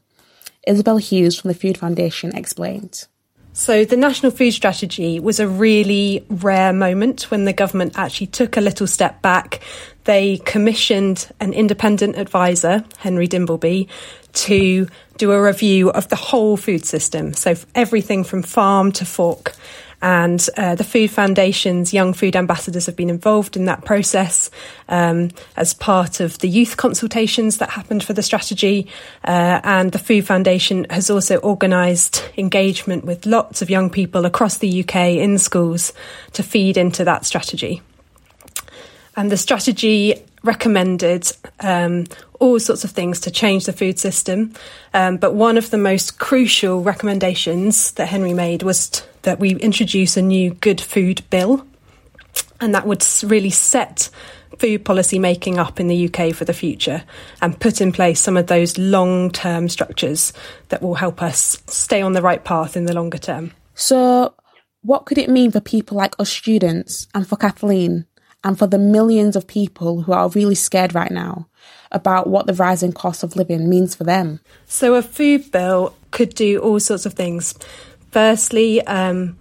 Isabel 0.69 0.99
Hughes 0.99 1.37
from 1.37 1.49
the 1.49 1.55
Food 1.55 1.79
Foundation 1.79 2.37
explains. 2.37 3.09
So, 3.59 3.85
the 3.85 3.97
National 3.97 4.31
Food 4.31 4.53
Strategy 4.53 5.19
was 5.19 5.41
a 5.41 5.49
really 5.49 6.25
rare 6.31 6.73
moment 6.73 7.29
when 7.29 7.45
the 7.45 7.53
government 7.53 7.95
actually 7.97 8.29
took 8.29 8.57
a 8.57 8.61
little 8.61 8.87
step 8.87 9.21
back. 9.21 9.59
They 10.05 10.37
commissioned 10.45 11.29
an 11.41 11.53
independent 11.53 12.17
advisor, 12.19 12.85
Henry 12.99 13.27
Dimbleby, 13.27 13.89
to 14.33 14.87
do 15.17 15.33
a 15.33 15.43
review 15.43 15.91
of 15.91 16.09
the 16.09 16.15
whole 16.15 16.57
food 16.57 16.85
system. 16.85 17.35
So, 17.35 17.57
everything 17.75 18.23
from 18.23 18.45
farm 18.45 18.93
to 18.93 19.05
fork. 19.05 19.57
And 20.01 20.47
uh, 20.57 20.77
the 20.77 20.85
Food 20.85 21.11
Foundation's 21.11 21.93
Young 21.93 22.13
Food 22.13 22.37
Ambassadors 22.37 22.87
have 22.87 22.95
been 22.95 23.11
involved 23.11 23.57
in 23.57 23.65
that 23.65 23.85
process 23.85 24.51
um, 24.89 25.31
as 25.57 25.75
part 25.75 26.21
of 26.21 26.39
the 26.39 26.49
youth 26.49 26.77
consultations 26.77 27.59
that 27.59 27.71
happened 27.71 28.05
for 28.05 28.13
the 28.13 28.23
strategy. 28.23 28.87
Uh, 29.25 29.61
and 29.65 29.91
the 29.91 29.99
Food 29.99 30.27
Foundation 30.27 30.87
has 30.91 31.11
also 31.11 31.41
organised 31.41 32.31
engagement 32.37 33.05
with 33.05 33.27
lots 33.27 33.61
of 33.61 33.71
young 33.71 33.91
people 33.91 34.25
across 34.25 34.59
the 34.59 34.85
UK 34.85 35.17
in 35.17 35.39
schools 35.39 35.93
to 36.33 36.43
feed 36.43 36.77
into 36.77 37.05
that 37.05 37.25
strategy. 37.25 37.83
And 39.17 39.33
the 39.33 39.37
strategy 39.37 40.15
recommended 40.45 41.31
um, 41.61 42.07
all 42.39 42.61
sorts 42.61 42.85
of 42.85 42.91
things 42.93 43.21
to 43.21 43.31
change 43.31 43.67
the 43.67 43.73
food 43.73 43.99
system. 43.99 44.55
Um, 44.95 45.17
but 45.17 45.35
one 45.35 45.57
of 45.59 45.71
the 45.71 45.79
most 45.79 46.19
crucial 46.19 46.83
recommendations 46.83 47.93
that 47.93 48.07
Henry 48.07 48.33
made 48.33 48.63
was 48.63 48.89
t- 48.91 49.03
that 49.29 49.39
we 49.39 49.55
introduce 49.57 50.17
a 50.17 50.23
new 50.23 50.55
good 50.55 50.81
food 50.81 51.23
bill. 51.29 51.67
And 52.63 52.75
that 52.75 52.87
would 52.87 53.05
really 53.23 53.51
set 53.51 54.09
food 54.59 54.87
policy 54.87 55.19
making 55.19 55.59
up 55.59 55.79
in 55.79 55.87
the 55.87 56.09
UK 56.09 56.35
for 56.35 56.47
the 56.47 56.55
future 56.55 57.05
and 57.43 57.61
put 57.61 57.83
in 57.83 57.93
place 57.93 58.21
some 58.21 58.39
of 58.39 58.47
those 58.47 58.79
long 58.79 59.31
term 59.31 59.69
structures 59.69 60.33
that 60.71 60.81
will 60.81 60.95
help 60.95 61.21
us 61.23 61.63
stay 61.67 62.01
on 62.01 62.15
the 62.15 62.23
right 62.23 62.43
path 62.43 62.75
in 62.75 62.87
the 62.87 62.95
longer 62.95 63.19
term. 63.19 63.53
So, 63.75 64.33
what 64.81 65.05
could 65.05 65.19
it 65.19 65.29
mean 65.29 65.51
for 65.51 65.61
people 65.61 65.99
like 65.99 66.19
us 66.19 66.31
students 66.31 67.07
and 67.15 67.29
for 67.29 67.37
Kathleen 67.37 68.07
and 68.43 68.59
for 68.59 68.67
the 68.67 68.79
millions 68.79 69.37
of 69.37 69.47
people 69.47 70.01
who 70.03 70.13
are 70.13 70.31
really 70.31 70.55
scared 70.55 70.95
right 70.95 71.11
now 71.11 71.49
about 71.93 72.29
what 72.29 72.47
the 72.47 72.55
rising 72.55 72.93
cost 72.93 73.23
of 73.23 73.37
living 73.37 73.69
means 73.69 73.95
for 73.95 74.05
them? 74.05 74.41
So, 74.65 74.95
a 74.95 75.03
food 75.03 75.53
bill 75.53 75.95
could 76.13 76.35
do 76.35 76.61
all 76.61 76.81
sorts 76.81 77.05
of 77.05 77.13
things. 77.13 77.55
Firstly, 78.11 78.83
um, 78.83 79.37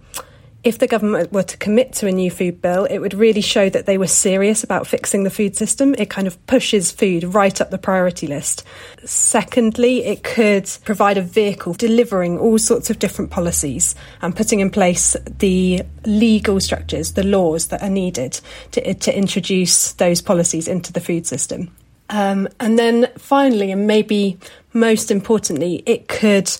if 0.64 0.78
the 0.78 0.88
government 0.88 1.32
were 1.32 1.44
to 1.44 1.56
commit 1.56 1.92
to 1.94 2.08
a 2.08 2.12
new 2.12 2.30
food 2.30 2.60
bill, 2.60 2.84
it 2.84 2.98
would 2.98 3.14
really 3.14 3.40
show 3.40 3.70
that 3.70 3.86
they 3.86 3.96
were 3.96 4.08
serious 4.08 4.64
about 4.64 4.86
fixing 4.86 5.22
the 5.22 5.30
food 5.30 5.56
system. 5.56 5.94
It 5.94 6.10
kind 6.10 6.26
of 6.26 6.44
pushes 6.46 6.90
food 6.90 7.22
right 7.22 7.60
up 7.60 7.70
the 7.70 7.78
priority 7.78 8.26
list. 8.26 8.64
Secondly, 9.04 10.04
it 10.04 10.24
could 10.24 10.68
provide 10.84 11.16
a 11.16 11.22
vehicle 11.22 11.74
delivering 11.74 12.38
all 12.38 12.58
sorts 12.58 12.90
of 12.90 12.98
different 12.98 13.30
policies 13.30 13.94
and 14.20 14.36
putting 14.36 14.58
in 14.58 14.70
place 14.70 15.16
the 15.38 15.82
legal 16.04 16.60
structures, 16.60 17.12
the 17.12 17.24
laws 17.24 17.68
that 17.68 17.82
are 17.82 17.90
needed 17.90 18.40
to, 18.72 18.94
to 18.94 19.16
introduce 19.16 19.92
those 19.92 20.20
policies 20.20 20.66
into 20.66 20.92
the 20.92 21.00
food 21.00 21.26
system. 21.26 21.70
Um, 22.10 22.48
and 22.58 22.78
then 22.78 23.08
finally, 23.16 23.70
and 23.70 23.86
maybe 23.86 24.38
most 24.72 25.10
importantly, 25.10 25.82
it 25.86 26.08
could 26.08 26.50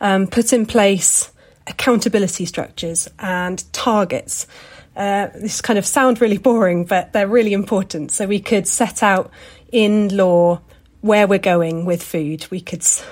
um, 0.00 0.26
put 0.26 0.52
in 0.52 0.64
place 0.64 1.31
accountability 1.66 2.46
structures 2.46 3.08
and 3.18 3.64
targets. 3.72 4.46
Uh, 4.96 5.28
this 5.34 5.60
kind 5.60 5.78
of 5.78 5.86
sound 5.86 6.20
really 6.20 6.38
boring, 6.38 6.84
but 6.84 7.12
they're 7.12 7.28
really 7.28 7.52
important. 7.52 8.10
So 8.10 8.26
we 8.26 8.40
could 8.40 8.66
set 8.66 9.02
out 9.02 9.30
in 9.70 10.14
law 10.14 10.60
where 11.00 11.26
we're 11.26 11.38
going 11.38 11.84
with 11.84 12.02
food. 12.02 12.46
We 12.50 12.60
could 12.60 12.80
s- 12.80 13.04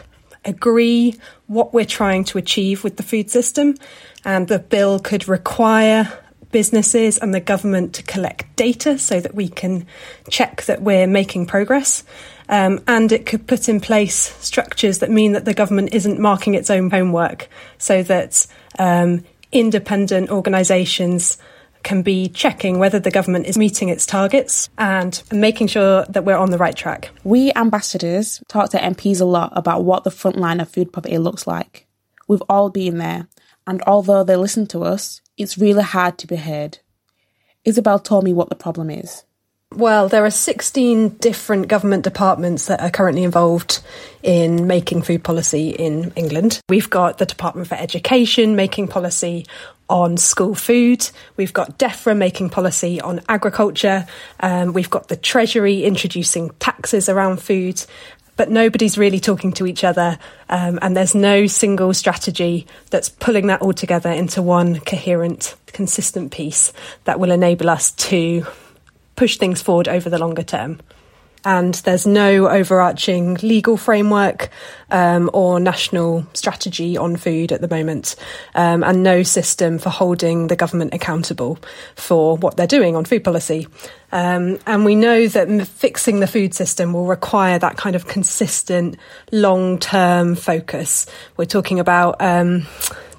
agree 0.45 1.19
what 1.47 1.73
we're 1.73 1.85
trying 1.85 2.25
to 2.25 2.38
achieve 2.38 2.85
with 2.85 2.97
the 2.97 3.02
food 3.02 3.30
system, 3.30 3.76
and 4.25 4.47
the 4.49 4.59
bill 4.59 4.99
could 4.99 5.26
require 5.26 6.12
businesses 6.52 7.19
and 7.19 7.33
the 7.33 7.40
government 7.40 7.95
to 7.95 8.02
collect 8.02 8.57
data 8.57 8.99
so 8.99 9.21
that 9.21 9.35
we 9.35 9.49
can 9.49 9.87
check 10.28 10.64
that 10.64 10.83
we're 10.83 11.07
making 11.07 11.47
progress. 11.47 12.04
Um, 12.50 12.83
and 12.88 13.12
it 13.12 13.26
could 13.26 13.47
put 13.47 13.69
in 13.69 13.80
place 13.80 14.16
structures 14.45 14.99
that 14.99 15.09
mean 15.09 15.33
that 15.33 15.45
the 15.45 15.54
government 15.54 15.95
isn't 15.95 16.19
marking 16.19 16.54
its 16.54 16.69
own 16.69 16.90
homework 16.90 17.49
so 17.78 18.02
that 18.02 18.45
um, 18.78 19.25
independent 19.52 20.30
organisations 20.30 21.38
can 21.85 22.02
be 22.02 22.28
checking 22.28 22.80
whether 22.80 22.99
the 22.99 23.12
government 23.12 23.47
is 23.47 23.57
meeting 23.57 23.88
its 23.88 24.04
targets 24.04 24.69
and 24.76 25.23
making 25.30 25.69
sure 25.69 26.04
that 26.09 26.25
we're 26.25 26.37
on 26.37 26.50
the 26.50 26.59
right 26.59 26.75
track. 26.75 27.11
We 27.23 27.52
ambassadors 27.54 28.42
talk 28.49 28.71
to 28.71 28.78
MPs 28.78 29.21
a 29.21 29.25
lot 29.25 29.52
about 29.54 29.85
what 29.85 30.02
the 30.02 30.11
front 30.11 30.37
line 30.37 30.59
of 30.59 30.69
food 30.69 30.92
poverty 30.92 31.19
looks 31.19 31.47
like. 31.47 31.87
We've 32.26 32.42
all 32.49 32.69
been 32.69 32.99
there, 32.99 33.28
and 33.66 33.80
although 33.87 34.25
they 34.25 34.37
listen 34.37 34.66
to 34.69 34.83
us, 34.83 35.21
it's 35.37 35.57
really 35.57 35.85
hard 35.85 36.19
to 36.19 36.26
be 36.26 36.37
heard. 36.37 36.78
Isabel 37.64 38.00
told 38.00 38.25
me 38.25 38.33
what 38.33 38.49
the 38.49 38.57
problem 38.57 38.90
is. 38.90 39.25
Well, 39.77 40.09
there 40.09 40.25
are 40.25 40.31
16 40.31 41.11
different 41.21 41.69
government 41.69 42.03
departments 42.03 42.67
that 42.67 42.81
are 42.81 42.91
currently 42.91 43.23
involved 43.23 43.81
in 44.21 44.67
making 44.67 45.03
food 45.03 45.23
policy 45.23 45.71
in 45.71 46.12
England. 46.17 46.61
We've 46.69 46.91
got 46.91 47.19
the 47.19 47.25
Department 47.25 47.69
for 47.69 47.77
Education 47.77 48.57
making 48.57 48.89
policy 48.89 49.47
on 49.89 50.17
school 50.17 50.57
food. 50.57 51.09
We've 51.37 51.53
got 51.53 51.79
DEFRA 51.79 52.17
making 52.17 52.50
policy 52.50 53.00
on 53.00 53.21
agriculture. 53.29 54.09
Um, 54.41 54.73
we've 54.73 54.91
got 54.91 55.07
the 55.07 55.17
Treasury 55.17 55.85
introducing 55.85 56.50
taxes 56.59 57.09
around 57.09 57.41
food. 57.41 57.81
But 58.35 58.50
nobody's 58.50 58.99
really 58.99 59.21
talking 59.21 59.53
to 59.53 59.67
each 59.67 59.85
other, 59.85 60.19
um, 60.49 60.79
and 60.81 60.97
there's 60.97 61.15
no 61.15 61.47
single 61.47 61.93
strategy 61.93 62.67
that's 62.89 63.11
pulling 63.11 63.49
that 63.49 63.61
all 63.61 63.75
together 63.75 64.11
into 64.11 64.41
one 64.41 64.81
coherent, 64.81 65.55
consistent 65.67 66.33
piece 66.33 66.73
that 67.05 67.21
will 67.21 67.33
enable 67.33 67.69
us 67.69 67.91
to 67.93 68.47
push 69.21 69.37
things 69.37 69.61
forward 69.61 69.87
over 69.87 70.09
the 70.09 70.17
longer 70.17 70.43
term. 70.43 70.81
And 71.45 71.75
there's 71.75 72.07
no 72.07 72.49
overarching 72.49 73.35
legal 73.43 73.77
framework 73.77 74.49
um, 74.91 75.29
or 75.35 75.61
national 75.61 76.27
strategy 76.33 76.97
on 76.97 77.17
food 77.17 77.53
at 77.53 77.61
the 77.61 77.69
moment, 77.69 78.17
um, 78.55 78.83
and 78.83 79.03
no 79.03 79.23
system 79.23 79.79
for 79.79 79.91
holding 79.91 80.47
the 80.47 80.57
government 80.57 80.95
accountable 80.95 81.59
for 81.97 82.39
what 82.39 82.57
they're 82.57 82.67
doing 82.67 82.97
on 82.97 83.05
food 83.05 83.23
policy. 83.23 83.69
Um, 84.11 84.59
and 84.67 84.87
we 84.87 84.95
know 84.95 85.29
that 85.29 85.67
fixing 85.67 86.21
the 86.21 86.27
food 86.27 86.55
system 86.55 86.95
will 86.95 87.05
require 87.07 87.59
that 87.59 87.77
kind 87.77 87.97
of 87.97 88.07
consistent, 88.07 88.97
long 89.33 89.79
term 89.79 90.35
focus. 90.35 91.05
We're 91.37 91.45
talking 91.45 91.79
about 91.79 92.17
um, 92.23 92.67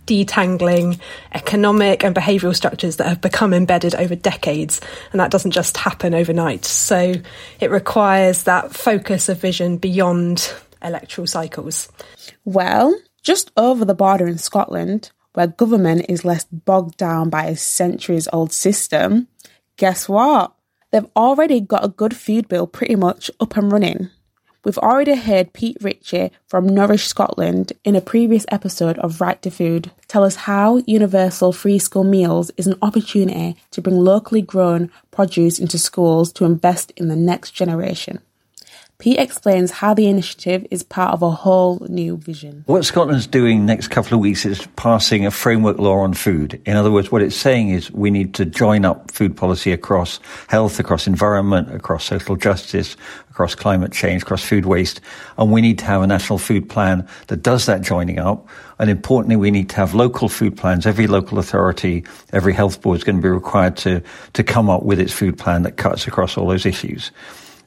detangling 0.06 1.00
economic 1.34 2.04
and 2.04 2.16
behavioural 2.16 2.56
structures 2.56 2.98
that 2.98 3.08
have 3.08 3.22
become 3.22 3.54
embedded 3.54 3.96
over 3.96 4.16
decades, 4.16 4.82
and 5.12 5.20
that 5.20 5.32
doesn't 5.32 5.52
just 5.52 5.78
happen 5.78 6.14
overnight. 6.14 6.66
So 6.66 7.14
it 7.60 7.72
requires 7.72 8.44
that 8.44 8.74
focus 8.74 9.30
of 9.30 9.40
vision 9.40 9.78
beyond 9.78 10.54
electoral 10.82 11.28
cycles. 11.28 11.90
Well, 12.46 13.00
just 13.22 13.52
over 13.56 13.86
the 13.86 13.94
border 13.94 14.28
in 14.28 14.38
Scotland, 14.38 15.12
where 15.34 15.48
government 15.48 16.06
is 16.10 16.26
less 16.26 16.44
bogged 16.46 16.98
down 16.98 17.30
by 17.30 17.46
a 17.46 17.56
centuries 17.56 18.28
old 18.34 18.52
system, 18.52 19.28
guess 19.78 20.10
what? 20.10 20.54
They've 20.92 21.08
already 21.16 21.62
got 21.62 21.86
a 21.86 21.90
good 21.90 22.16
food 22.16 22.48
bill 22.48 22.68
pretty 22.68 22.96
much 22.96 23.32
up 23.40 23.56
and 23.56 23.72
running. 23.72 24.10
We've 24.64 24.78
already 24.78 25.16
heard 25.16 25.54
Pete 25.54 25.78
Ritchie 25.82 26.30
from 26.46 26.70
Nourish 26.70 27.08
Scotland 27.08 27.74
in 27.84 27.96
a 27.96 28.02
previous 28.02 28.46
episode 28.50 29.00
of 29.00 29.20
Right 29.20 29.42
to 29.42 29.50
Food 29.50 29.90
tell 30.08 30.24
us 30.24 30.36
how 30.36 30.84
universal 30.86 31.52
free 31.52 31.80
school 31.80 32.04
meals 32.04 32.52
is 32.58 32.68
an 32.68 32.78
opportunity 32.80 33.56
to 33.72 33.82
bring 33.82 33.98
locally 33.98 34.44
grown 34.44 34.92
produce 35.10 35.58
into 35.58 35.80
schools 35.80 36.32
to 36.34 36.46
invest 36.46 36.92
in 36.96 37.08
the 37.08 37.16
next 37.16 37.52
generation. 37.52 38.20
Pete 39.02 39.18
explains 39.18 39.72
how 39.72 39.96
the 39.96 40.06
initiative 40.06 40.64
is 40.70 40.84
part 40.84 41.12
of 41.12 41.24
a 41.24 41.32
whole 41.32 41.80
new 41.90 42.18
vision. 42.18 42.64
What 42.68 42.86
Scotland's 42.86 43.26
doing 43.26 43.66
next 43.66 43.88
couple 43.88 44.14
of 44.14 44.20
weeks 44.20 44.46
is 44.46 44.68
passing 44.76 45.26
a 45.26 45.32
framework 45.32 45.80
law 45.80 46.02
on 46.02 46.14
food. 46.14 46.62
In 46.68 46.78
other 46.78 46.92
words, 46.92 47.12
what 47.12 47.24
it's 47.24 47.36
saying 47.36 47.70
is 47.70 47.90
we 47.92 48.12
need 48.12 48.36
to 48.36 48.46
join 48.46 48.86
up 48.86 49.10
food 49.10 49.36
policy 49.36 49.72
across 49.72 50.20
health, 50.50 50.80
across 50.80 51.08
environment, 51.08 51.74
across 51.74 52.06
social 52.06 52.36
justice, 52.36 52.96
across 53.32 53.56
climate 53.56 53.92
change, 53.92 54.22
across 54.22 54.44
food 54.44 54.68
waste. 54.68 55.02
And 55.40 55.52
we 55.52 55.62
need 55.62 55.80
to 55.80 55.86
have 55.86 56.04
a 56.04 56.08
national 56.08 56.38
food 56.38 56.70
plan 56.70 57.08
that 57.26 57.42
does 57.42 57.66
that 57.66 57.82
joining 57.82 58.20
up. 58.20 58.48
And 58.78 58.88
importantly, 58.88 59.36
we 59.36 59.50
need 59.50 59.70
to 59.70 59.78
have 59.78 59.96
local 59.96 60.30
food 60.30 60.56
plans. 60.56 60.86
Every 60.86 61.08
local 61.08 61.40
authority, 61.40 62.06
every 62.34 62.54
health 62.54 62.82
board 62.82 63.00
is 63.00 63.04
going 63.04 63.16
to 63.16 63.22
be 63.24 63.30
required 63.30 63.78
to, 63.78 64.04
to 64.34 64.44
come 64.44 64.70
up 64.70 64.84
with 64.84 65.00
its 65.00 65.12
food 65.12 65.40
plan 65.40 65.64
that 65.64 65.78
cuts 65.78 66.06
across 66.06 66.38
all 66.38 66.46
those 66.46 66.68
issues 66.68 67.10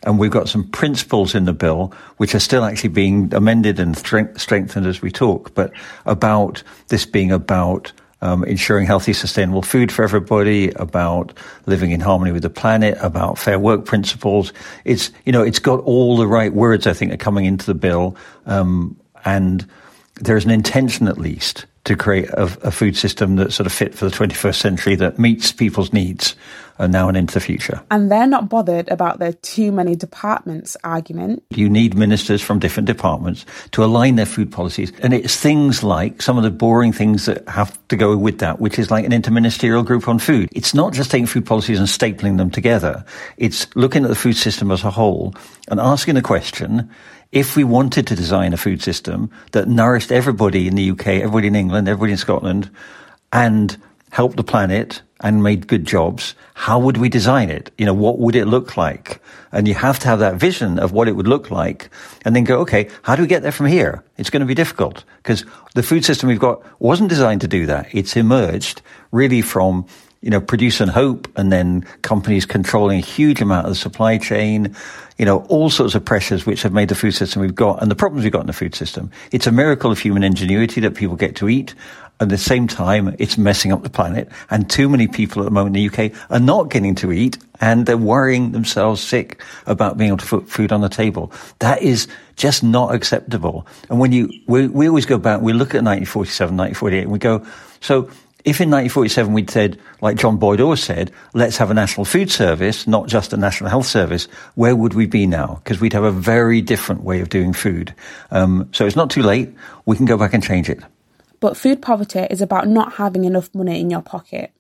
and 0.04 0.18
we've 0.18 0.30
got 0.30 0.48
some 0.48 0.64
principles 0.64 1.34
in 1.34 1.44
the 1.44 1.52
bill 1.52 1.92
which 2.18 2.34
are 2.34 2.40
still 2.40 2.64
actually 2.64 2.90
being 2.90 3.32
amended 3.34 3.80
and 3.80 3.96
strengthened 3.96 4.86
as 4.86 5.02
we 5.02 5.10
talk, 5.10 5.54
but 5.54 5.72
about 6.06 6.62
this 6.88 7.06
being 7.06 7.32
about 7.32 7.92
um, 8.22 8.42
ensuring 8.44 8.86
healthy, 8.86 9.12
sustainable 9.12 9.60
food 9.60 9.92
for 9.92 10.02
everybody, 10.02 10.70
about 10.70 11.36
living 11.66 11.90
in 11.90 12.00
harmony 12.00 12.32
with 12.32 12.42
the 12.42 12.50
planet, 12.50 12.96
about 13.00 13.38
fair 13.38 13.58
work 13.58 13.84
principles. 13.84 14.52
It's 14.84 15.10
you 15.26 15.32
know 15.32 15.42
it's 15.42 15.58
got 15.58 15.80
all 15.80 16.16
the 16.16 16.26
right 16.26 16.52
words 16.52 16.86
I 16.86 16.94
think 16.94 17.12
are 17.12 17.18
coming 17.18 17.44
into 17.44 17.66
the 17.66 17.74
bill, 17.74 18.16
um, 18.46 18.96
and 19.24 19.68
there's 20.16 20.44
an 20.44 20.50
intention 20.50 21.06
at 21.06 21.18
least 21.18 21.66
to 21.84 21.96
create 21.96 22.28
a, 22.30 22.44
a, 22.62 22.70
food 22.70 22.96
system 22.96 23.36
that's 23.36 23.54
sort 23.54 23.66
of 23.66 23.72
fit 23.72 23.94
for 23.94 24.08
the 24.08 24.10
21st 24.10 24.54
century 24.54 24.94
that 24.96 25.18
meets 25.18 25.52
people's 25.52 25.92
needs 25.92 26.34
uh, 26.78 26.86
now 26.86 27.08
and 27.08 27.16
into 27.16 27.34
the 27.34 27.40
future. 27.40 27.80
And 27.90 28.10
they're 28.10 28.26
not 28.26 28.48
bothered 28.48 28.88
about 28.88 29.18
the 29.18 29.34
too 29.34 29.70
many 29.70 29.94
departments 29.94 30.76
argument. 30.82 31.44
You 31.50 31.68
need 31.68 31.94
ministers 31.94 32.42
from 32.42 32.58
different 32.58 32.86
departments 32.86 33.44
to 33.72 33.84
align 33.84 34.16
their 34.16 34.26
food 34.26 34.50
policies. 34.50 34.92
And 35.00 35.12
it's 35.12 35.36
things 35.36 35.82
like 35.82 36.22
some 36.22 36.36
of 36.36 36.42
the 36.42 36.50
boring 36.50 36.92
things 36.92 37.26
that 37.26 37.46
have 37.48 37.78
to 37.88 37.96
go 37.96 38.16
with 38.16 38.38
that, 38.38 38.60
which 38.60 38.78
is 38.78 38.90
like 38.90 39.04
an 39.04 39.12
interministerial 39.12 39.84
group 39.84 40.08
on 40.08 40.18
food. 40.18 40.48
It's 40.52 40.74
not 40.74 40.92
just 40.92 41.10
taking 41.10 41.26
food 41.26 41.46
policies 41.46 41.78
and 41.78 41.86
stapling 41.86 42.38
them 42.38 42.50
together. 42.50 43.04
It's 43.36 43.74
looking 43.76 44.04
at 44.04 44.08
the 44.08 44.16
food 44.16 44.36
system 44.36 44.70
as 44.70 44.84
a 44.84 44.90
whole 44.90 45.34
and 45.68 45.78
asking 45.78 46.14
the 46.14 46.22
question, 46.22 46.90
if 47.34 47.56
we 47.56 47.64
wanted 47.64 48.06
to 48.06 48.14
design 48.14 48.52
a 48.52 48.56
food 48.56 48.80
system 48.80 49.28
that 49.50 49.66
nourished 49.66 50.12
everybody 50.12 50.68
in 50.68 50.76
the 50.76 50.92
UK, 50.92 51.08
everybody 51.08 51.48
in 51.48 51.56
England, 51.56 51.88
everybody 51.88 52.12
in 52.12 52.18
Scotland, 52.18 52.70
and 53.32 53.76
helped 54.12 54.36
the 54.36 54.44
planet 54.44 55.02
and 55.20 55.42
made 55.42 55.66
good 55.66 55.84
jobs, 55.84 56.36
how 56.54 56.78
would 56.78 56.96
we 56.96 57.08
design 57.08 57.50
it? 57.50 57.72
You 57.76 57.86
know, 57.86 57.92
what 57.92 58.20
would 58.20 58.36
it 58.36 58.46
look 58.46 58.76
like? 58.76 59.20
And 59.50 59.66
you 59.66 59.74
have 59.74 59.98
to 60.00 60.06
have 60.06 60.20
that 60.20 60.36
vision 60.36 60.78
of 60.78 60.92
what 60.92 61.08
it 61.08 61.16
would 61.16 61.26
look 61.26 61.50
like 61.50 61.90
and 62.24 62.36
then 62.36 62.44
go, 62.44 62.60
okay, 62.60 62.88
how 63.02 63.16
do 63.16 63.22
we 63.22 63.28
get 63.28 63.42
there 63.42 63.50
from 63.50 63.66
here? 63.66 64.04
It's 64.16 64.30
going 64.30 64.40
to 64.40 64.46
be 64.46 64.54
difficult 64.54 65.02
because 65.16 65.44
the 65.74 65.82
food 65.82 66.04
system 66.04 66.28
we've 66.28 66.38
got 66.38 66.62
wasn't 66.80 67.08
designed 67.08 67.40
to 67.40 67.48
do 67.48 67.66
that. 67.66 67.92
It's 67.92 68.14
emerged 68.16 68.80
really 69.10 69.42
from 69.42 69.86
you 70.24 70.30
know, 70.30 70.40
produce 70.40 70.80
and 70.80 70.90
hope, 70.90 71.28
and 71.36 71.52
then 71.52 71.82
companies 72.00 72.46
controlling 72.46 72.98
a 72.98 73.02
huge 73.02 73.42
amount 73.42 73.66
of 73.66 73.72
the 73.72 73.76
supply 73.76 74.16
chain, 74.16 74.74
you 75.18 75.26
know, 75.26 75.40
all 75.50 75.68
sorts 75.68 75.94
of 75.94 76.02
pressures 76.02 76.46
which 76.46 76.62
have 76.62 76.72
made 76.72 76.88
the 76.88 76.94
food 76.94 77.12
system 77.12 77.42
we've 77.42 77.54
got 77.54 77.82
and 77.82 77.90
the 77.90 77.94
problems 77.94 78.24
we've 78.24 78.32
got 78.32 78.40
in 78.40 78.46
the 78.46 78.54
food 78.54 78.74
system. 78.74 79.10
It's 79.32 79.46
a 79.46 79.52
miracle 79.52 79.92
of 79.92 79.98
human 79.98 80.24
ingenuity 80.24 80.80
that 80.80 80.94
people 80.94 81.14
get 81.14 81.36
to 81.36 81.48
eat. 81.50 81.74
At 82.20 82.30
the 82.30 82.38
same 82.38 82.68
time, 82.68 83.14
it's 83.18 83.36
messing 83.36 83.70
up 83.70 83.82
the 83.82 83.90
planet. 83.90 84.30
And 84.48 84.70
too 84.70 84.88
many 84.88 85.08
people 85.08 85.42
at 85.42 85.44
the 85.44 85.50
moment 85.50 85.76
in 85.76 85.86
the 85.86 86.04
UK 86.04 86.12
are 86.30 86.40
not 86.40 86.70
getting 86.70 86.94
to 86.96 87.12
eat 87.12 87.36
and 87.60 87.84
they're 87.84 87.98
worrying 87.98 88.52
themselves 88.52 89.02
sick 89.02 89.42
about 89.66 89.98
being 89.98 90.08
able 90.08 90.18
to 90.18 90.26
put 90.26 90.48
food 90.48 90.72
on 90.72 90.80
the 90.80 90.88
table. 90.88 91.32
That 91.58 91.82
is 91.82 92.08
just 92.36 92.62
not 92.62 92.94
acceptable. 92.94 93.66
And 93.90 94.00
when 94.00 94.12
you, 94.12 94.30
we, 94.46 94.68
we 94.68 94.88
always 94.88 95.04
go 95.04 95.18
back, 95.18 95.42
we 95.42 95.52
look 95.52 95.74
at 95.74 95.84
1947, 95.84 96.56
1948 96.56 97.02
and 97.02 97.12
we 97.12 97.18
go, 97.18 97.44
so 97.80 98.08
if 98.44 98.60
in 98.60 98.68
1947 98.68 99.32
we'd 99.32 99.48
said, 99.48 99.80
like 100.02 100.18
John 100.18 100.36
Boyd 100.36 100.60
always 100.60 100.82
said, 100.82 101.10
let's 101.32 101.56
have 101.56 101.70
a 101.70 101.74
national 101.74 102.04
food 102.04 102.30
service, 102.30 102.86
not 102.86 103.08
just 103.08 103.32
a 103.32 103.38
national 103.38 103.70
health 103.70 103.86
service, 103.86 104.26
where 104.54 104.76
would 104.76 104.92
we 104.92 105.06
be 105.06 105.26
now? 105.26 105.62
Because 105.64 105.80
we'd 105.80 105.94
have 105.94 106.04
a 106.04 106.10
very 106.10 106.60
different 106.60 107.02
way 107.02 107.20
of 107.20 107.30
doing 107.30 107.54
food. 107.54 107.94
Um, 108.30 108.68
so 108.72 108.84
it's 108.84 108.96
not 108.96 109.08
too 109.08 109.22
late. 109.22 109.54
We 109.86 109.96
can 109.96 110.04
go 110.04 110.18
back 110.18 110.34
and 110.34 110.42
change 110.42 110.68
it. 110.68 110.80
But 111.40 111.56
food 111.56 111.80
poverty 111.80 112.26
is 112.30 112.42
about 112.42 112.68
not 112.68 112.94
having 112.94 113.24
enough 113.24 113.54
money 113.54 113.80
in 113.80 113.88
your 113.88 114.02
pocket. 114.02 114.52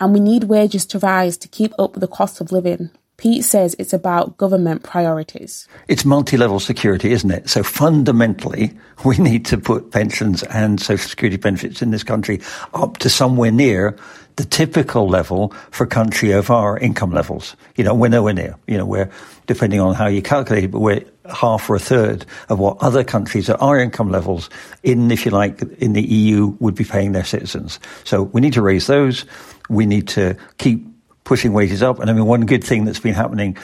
And 0.00 0.12
we 0.12 0.20
need 0.20 0.44
wages 0.44 0.84
to 0.86 0.98
rise 0.98 1.36
to 1.38 1.48
keep 1.48 1.72
up 1.78 1.92
with 1.92 2.00
the 2.00 2.08
cost 2.08 2.40
of 2.40 2.50
living. 2.50 2.90
Pete 3.18 3.44
says 3.44 3.74
it's 3.80 3.92
about 3.92 4.36
government 4.36 4.84
priorities. 4.84 5.66
It's 5.88 6.04
multi 6.04 6.36
level 6.36 6.60
security, 6.60 7.10
isn't 7.10 7.32
it? 7.32 7.50
So 7.50 7.64
fundamentally, 7.64 8.78
we 9.04 9.18
need 9.18 9.44
to 9.46 9.58
put 9.58 9.90
pensions 9.90 10.44
and 10.44 10.80
social 10.80 11.08
security 11.08 11.36
benefits 11.36 11.82
in 11.82 11.90
this 11.90 12.04
country 12.04 12.40
up 12.74 12.98
to 12.98 13.10
somewhere 13.10 13.50
near 13.50 13.96
the 14.36 14.44
typical 14.44 15.08
level 15.08 15.52
for 15.72 15.84
country 15.84 16.30
of 16.30 16.48
our 16.48 16.78
income 16.78 17.10
levels. 17.10 17.56
You 17.74 17.82
know, 17.82 17.92
we're 17.92 18.08
nowhere 18.08 18.34
near. 18.34 18.54
You 18.68 18.78
know, 18.78 18.86
we're, 18.86 19.10
depending 19.48 19.80
on 19.80 19.96
how 19.96 20.06
you 20.06 20.22
calculate 20.22 20.62
it, 20.62 20.70
but 20.70 20.78
we're 20.78 21.04
half 21.28 21.68
or 21.68 21.74
a 21.74 21.80
third 21.80 22.24
of 22.48 22.60
what 22.60 22.76
other 22.80 23.02
countries 23.02 23.50
at 23.50 23.60
our 23.60 23.80
income 23.80 24.12
levels 24.12 24.48
in, 24.84 25.10
if 25.10 25.24
you 25.24 25.32
like, 25.32 25.60
in 25.78 25.92
the 25.92 26.02
EU 26.02 26.56
would 26.60 26.76
be 26.76 26.84
paying 26.84 27.10
their 27.10 27.24
citizens. 27.24 27.80
So 28.04 28.22
we 28.22 28.40
need 28.40 28.52
to 28.52 28.62
raise 28.62 28.86
those. 28.86 29.24
We 29.68 29.86
need 29.86 30.06
to 30.08 30.36
keep 30.58 30.86
pushing 31.28 31.52
wages 31.52 31.82
up. 31.82 32.00
And 32.00 32.08
I 32.08 32.14
mean, 32.14 32.24
one 32.24 32.46
good 32.46 32.64
thing 32.64 32.86
that's 32.86 32.98
been 32.98 33.12
happening 33.12 33.56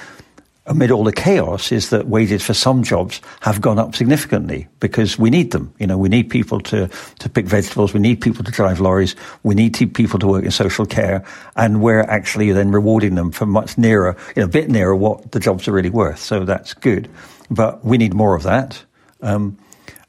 amid 0.66 0.90
all 0.90 1.02
the 1.02 1.12
chaos 1.12 1.72
is 1.72 1.88
that 1.90 2.06
wages 2.06 2.42
for 2.42 2.52
some 2.52 2.82
jobs 2.82 3.22
have 3.40 3.62
gone 3.62 3.78
up 3.78 3.94
significantly 3.94 4.68
because 4.80 5.18
we 5.18 5.30
need 5.30 5.50
them. 5.50 5.72
You 5.78 5.86
know, 5.86 5.96
we 5.96 6.10
need 6.10 6.28
people 6.28 6.60
to, 6.60 6.88
to 7.18 7.28
pick 7.28 7.46
vegetables. 7.46 7.94
We 7.94 8.00
need 8.00 8.20
people 8.20 8.44
to 8.44 8.52
drive 8.52 8.80
lorries. 8.80 9.16
We 9.44 9.54
need 9.54 9.72
people 9.94 10.18
to 10.18 10.26
work 10.26 10.44
in 10.44 10.50
social 10.50 10.84
care. 10.84 11.24
And 11.56 11.80
we're 11.80 12.02
actually 12.02 12.52
then 12.52 12.70
rewarding 12.70 13.14
them 13.14 13.32
for 13.32 13.46
much 13.46 13.78
nearer, 13.78 14.14
you 14.36 14.42
know, 14.42 14.46
a 14.46 14.52
bit 14.52 14.68
nearer 14.68 14.94
what 14.94 15.32
the 15.32 15.40
jobs 15.40 15.66
are 15.66 15.72
really 15.72 15.90
worth. 15.90 16.18
So 16.18 16.44
that's 16.44 16.74
good. 16.74 17.08
But 17.50 17.82
we 17.82 17.96
need 17.96 18.12
more 18.12 18.34
of 18.34 18.42
that. 18.42 18.82
Um, 19.22 19.56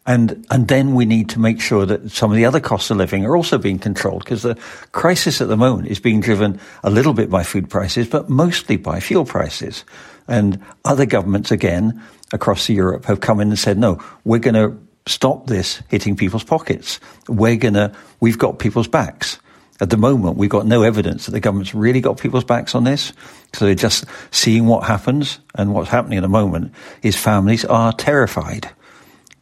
and, 0.06 0.46
and 0.52 0.68
then 0.68 0.94
we 0.94 1.06
need 1.06 1.30
to 1.30 1.40
make 1.40 1.60
sure 1.60 1.86
that 1.86 2.12
some 2.12 2.32
of 2.32 2.38
the 2.38 2.46
other 2.46 2.60
costs 2.60 2.92
of 2.92 2.98
living 2.98 3.26
are 3.26 3.36
also 3.36 3.58
being 3.58 3.80
controlled 3.80 4.24
because 4.24 4.44
the 4.44 4.56
crisis 4.92 5.42
at 5.42 5.48
the 5.48 5.58
moment 5.58 5.88
is 5.88 6.00
being 6.00 6.22
driven 6.22 6.60
a 6.84 6.92
little 6.92 7.14
bit 7.14 7.30
by 7.30 7.42
food 7.44 7.70
prices, 7.70 8.08
but 8.08 8.30
mostly 8.30 8.78
by 8.78 9.00
fuel 9.00 9.26
prices. 9.26 9.84
And 10.28 10.64
other 10.84 11.08
governments, 11.08 11.50
again, 11.50 12.04
across 12.32 12.70
Europe 12.70 13.06
have 13.06 13.20
come 13.20 13.40
in 13.40 13.50
and 13.50 13.58
said, 13.58 13.80
no, 13.80 14.00
we're 14.24 14.40
going 14.40 14.56
to 14.56 14.78
stop 15.08 15.48
this 15.48 15.82
hitting 15.90 16.16
people's 16.16 16.44
pockets. 16.44 17.00
We're 17.28 17.56
going 17.56 17.74
to, 17.74 17.92
we've 18.20 18.38
got 18.38 18.60
people's 18.60 18.88
backs. 18.88 19.40
At 19.82 19.90
the 19.90 19.98
moment, 19.98 20.38
we've 20.38 20.50
got 20.50 20.66
no 20.66 20.84
evidence 20.84 21.26
that 21.26 21.32
the 21.32 21.40
government's 21.40 21.76
really 21.76 22.00
got 22.00 22.20
people's 22.20 22.46
backs 22.46 22.76
on 22.76 22.86
this. 22.86 23.12
So 23.54 23.66
they're 23.66 23.76
just 23.76 24.06
seeing 24.32 24.68
what 24.68 24.86
happens. 24.86 25.40
And 25.56 25.74
what's 25.74 25.90
happening 25.90 26.18
at 26.18 26.22
the 26.22 26.30
moment 26.30 26.74
is 27.02 27.16
families 27.16 27.66
are 27.66 27.92
terrified 27.92 28.70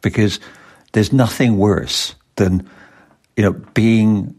because 0.04 0.38
there's 0.92 1.12
nothing 1.12 1.56
worse 1.56 2.14
than, 2.36 2.68
you 3.36 3.42
know, 3.42 3.52
being 3.72 4.36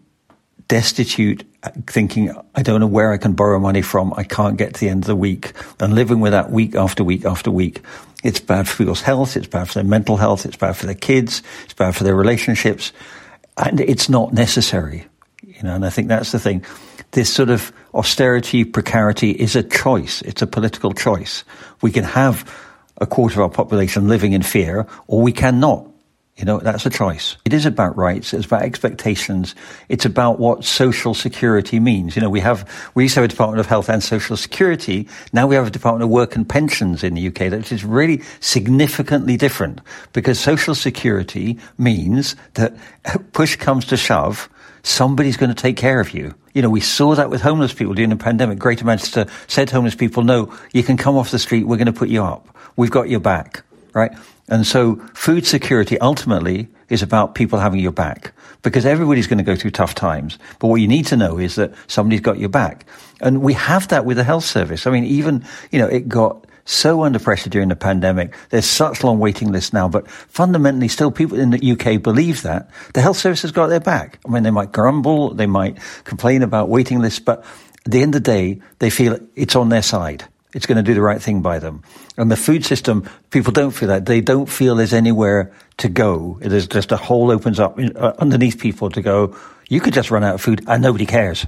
destitute, 0.68 1.44
thinking, 1.88 2.34
I 2.54 2.62
don't 2.62 2.80
know 2.80 2.88
where 2.88 3.12
I 3.12 3.18
can 3.18 3.34
borrow 3.34 3.60
money 3.60 3.82
from. 3.82 4.14
I 4.16 4.24
can't 4.24 4.56
get 4.56 4.76
to 4.76 4.80
the 4.80 4.90
end 4.90 5.04
of 5.04 5.08
the 5.08 5.16
week 5.16 5.54
and 5.80 5.96
living 5.96 6.20
with 6.20 6.32
that 6.32 6.52
week 6.52 6.76
after 6.76 7.04
week 7.04 7.26
after 7.26 7.50
week. 7.52 7.82
It's 8.24 8.40
bad 8.40 8.68
for 8.68 8.78
people's 8.78 9.02
health. 9.02 9.36
It's 9.36 9.48
bad 9.48 9.68
for 9.68 9.74
their 9.74 9.84
mental 9.84 10.18
health. 10.18 10.46
It's 10.46 10.56
bad 10.56 10.78
for 10.78 10.86
their 10.86 10.96
kids. 10.96 11.42
It's 11.66 11.74
bad 11.74 11.96
for 11.96 12.04
their 12.04 12.16
relationships. 12.16 12.94
And 13.58 13.80
it's 13.82 14.08
not 14.08 14.34
necessary. 14.34 15.08
You 15.42 15.64
know, 15.64 15.76
and 15.76 15.86
I 15.86 15.90
think 15.90 16.08
that's 16.08 16.32
the 16.32 16.40
thing. 16.40 16.64
This 17.12 17.34
sort 17.34 17.50
of 17.50 17.74
austerity, 17.94 18.66
precarity 18.66 19.32
is 19.32 19.56
a 19.56 19.64
choice. 19.64 20.22
It's 20.22 20.42
a 20.42 20.48
political 20.48 20.94
choice. 20.94 21.44
We 21.82 21.92
can 21.92 22.04
have 22.04 22.46
a 22.98 23.06
quarter 23.06 23.42
of 23.42 23.44
our 23.44 23.50
population 23.50 24.08
living 24.08 24.34
in 24.34 24.42
fear, 24.42 24.88
or 25.08 25.22
we 25.22 25.32
cannot. 25.32 25.88
You 26.38 26.44
know, 26.44 26.60
that's 26.60 26.86
a 26.86 26.90
choice. 26.90 27.38
It 27.46 27.54
is 27.54 27.66
about 27.66 27.96
rights. 27.96 28.34
It's 28.34 28.46
about 28.46 28.64
expectations. 28.64 29.56
It's 29.88 30.04
about 30.04 30.38
what 30.38 30.66
social 30.66 31.14
security 31.14 31.80
means. 31.80 32.18
You 32.18 32.22
know, 32.22 32.30
we 32.30 32.42
have, 32.42 32.70
we 32.94 33.04
used 33.04 33.14
to 33.14 33.22
have 33.22 33.26
a 33.26 33.30
Department 33.30 33.62
of 33.62 33.68
Health 33.68 33.90
and 33.90 34.04
Social 34.04 34.36
Security. 34.36 35.08
Now 35.32 35.48
we 35.48 35.56
have 35.56 35.68
a 35.68 35.72
Department 35.72 36.04
of 36.04 36.10
Work 36.10 36.36
and 36.36 36.48
Pensions 36.48 37.06
in 37.06 37.14
the 37.14 37.28
UK, 37.28 37.50
that 37.52 37.72
is 37.72 37.86
really 37.86 38.22
significantly 38.42 39.38
different 39.38 39.80
because 40.12 40.38
social 40.38 40.76
security 40.76 41.58
means 41.78 42.36
that 42.56 42.76
push 43.32 43.56
comes 43.56 43.86
to 43.86 43.96
shove, 43.96 44.50
somebody's 44.86 45.36
going 45.36 45.50
to 45.50 45.56
take 45.56 45.78
care 45.78 46.00
of 46.00 46.14
you. 46.14 46.36
You 46.54 46.62
know, 46.62 46.70
we 46.70 46.80
saw 46.80 47.16
that 47.16 47.30
with 47.30 47.42
homeless 47.42 47.74
people 47.74 47.94
during 47.94 48.12
the 48.12 48.16
pandemic. 48.16 48.60
Greater 48.60 48.86
Manchester 48.86 49.26
said 49.48 49.70
homeless 49.70 49.96
people, 49.96 50.24
no, 50.24 50.56
you 50.74 50.84
can 50.84 50.96
come 50.96 51.18
off 51.18 51.32
the 51.32 51.40
street. 51.40 51.66
We're 51.66 51.78
going 51.78 51.88
to 51.88 51.94
put 51.94 52.10
you 52.10 52.24
up. 52.24 52.56
We've 52.76 52.92
got 52.92 53.10
your 53.10 53.20
back, 53.20 53.64
right? 53.94 54.12
And 54.48 54.66
so 54.66 54.98
food 55.14 55.46
security 55.48 56.00
ultimately 56.00 56.70
is 56.90 57.02
about 57.02 57.34
people 57.34 57.58
having 57.58 57.80
your 57.80 57.92
back 57.92 58.34
because 58.62 58.86
everybody's 58.86 59.28
going 59.28 59.40
to 59.40 59.44
go 59.44 59.56
through 59.56 59.72
tough 59.72 59.96
times. 59.96 60.38
But 60.60 60.68
what 60.68 60.76
you 60.76 60.88
need 60.88 61.08
to 61.08 61.18
know 61.18 61.40
is 61.40 61.56
that 61.56 61.74
somebody's 61.88 62.22
got 62.22 62.38
your 62.38 62.50
back. 62.50 62.86
And 63.22 63.42
we 63.42 63.54
have 63.54 63.88
that 63.88 64.06
with 64.06 64.18
the 64.18 64.24
health 64.24 64.46
service. 64.46 64.86
I 64.86 64.92
mean, 64.92 65.06
even, 65.06 65.44
you 65.72 65.80
know, 65.80 65.88
it 65.88 66.08
got 66.08 66.46
so 66.66 67.04
under 67.04 67.20
pressure 67.20 67.50
during 67.50 67.70
the 67.70 67.76
pandemic. 67.76 68.36
There's 68.50 68.66
such 68.66 69.04
long 69.04 69.20
waiting 69.20 69.52
lists 69.52 69.72
now, 69.72 69.88
but 69.88 70.10
fundamentally 70.10 70.88
still 70.88 71.12
people 71.12 71.40
in 71.40 71.52
the 71.52 71.72
UK 71.72 72.02
believe 72.02 72.42
that 72.42 72.70
the 72.94 73.02
health 73.02 73.18
service 73.18 73.44
has 73.44 73.52
got 73.52 73.68
their 73.68 73.80
back. 73.80 74.20
I 74.26 74.30
mean, 74.30 74.44
they 74.44 74.52
might 74.52 74.72
grumble, 74.72 75.34
they 75.34 75.46
might 75.46 75.78
complain 76.04 76.42
about 76.42 76.70
waiting 76.70 77.00
lists, 77.00 77.20
but 77.20 77.46
at 77.86 77.92
the 77.92 78.02
end 78.02 78.16
of 78.16 78.24
the 78.24 78.32
day, 78.32 78.62
they 78.80 78.90
feel 78.90 79.20
it's 79.36 79.56
on 79.56 79.70
their 79.70 79.84
side. 79.84 80.26
It's 80.54 80.66
going 80.66 80.78
to 80.78 80.84
do 80.84 80.94
the 80.94 81.02
right 81.02 81.22
thing 81.22 81.42
by 81.42 81.60
them. 81.60 81.84
And 82.18 82.32
the 82.32 82.38
food 82.38 82.66
system, 82.66 83.10
people 83.30 83.52
don't 83.52 83.72
feel 83.72 83.90
that. 83.90 84.06
They 84.06 84.22
don't 84.22 84.48
feel 84.48 84.76
there's 84.76 84.94
anywhere 84.94 85.52
to 85.78 85.90
go. 85.90 86.38
There's 86.40 86.68
just 86.68 86.94
a 86.94 86.98
hole 86.98 87.30
opens 87.30 87.60
up 87.60 87.78
uh, 87.78 88.14
underneath 88.20 88.60
people 88.60 88.90
to 88.92 89.02
go, 89.02 89.36
you 89.68 89.82
could 89.82 89.94
just 89.94 90.12
run 90.12 90.24
out 90.24 90.36
of 90.36 90.42
food 90.42 90.64
and 90.68 90.82
nobody 90.82 91.06
cares. 91.06 91.46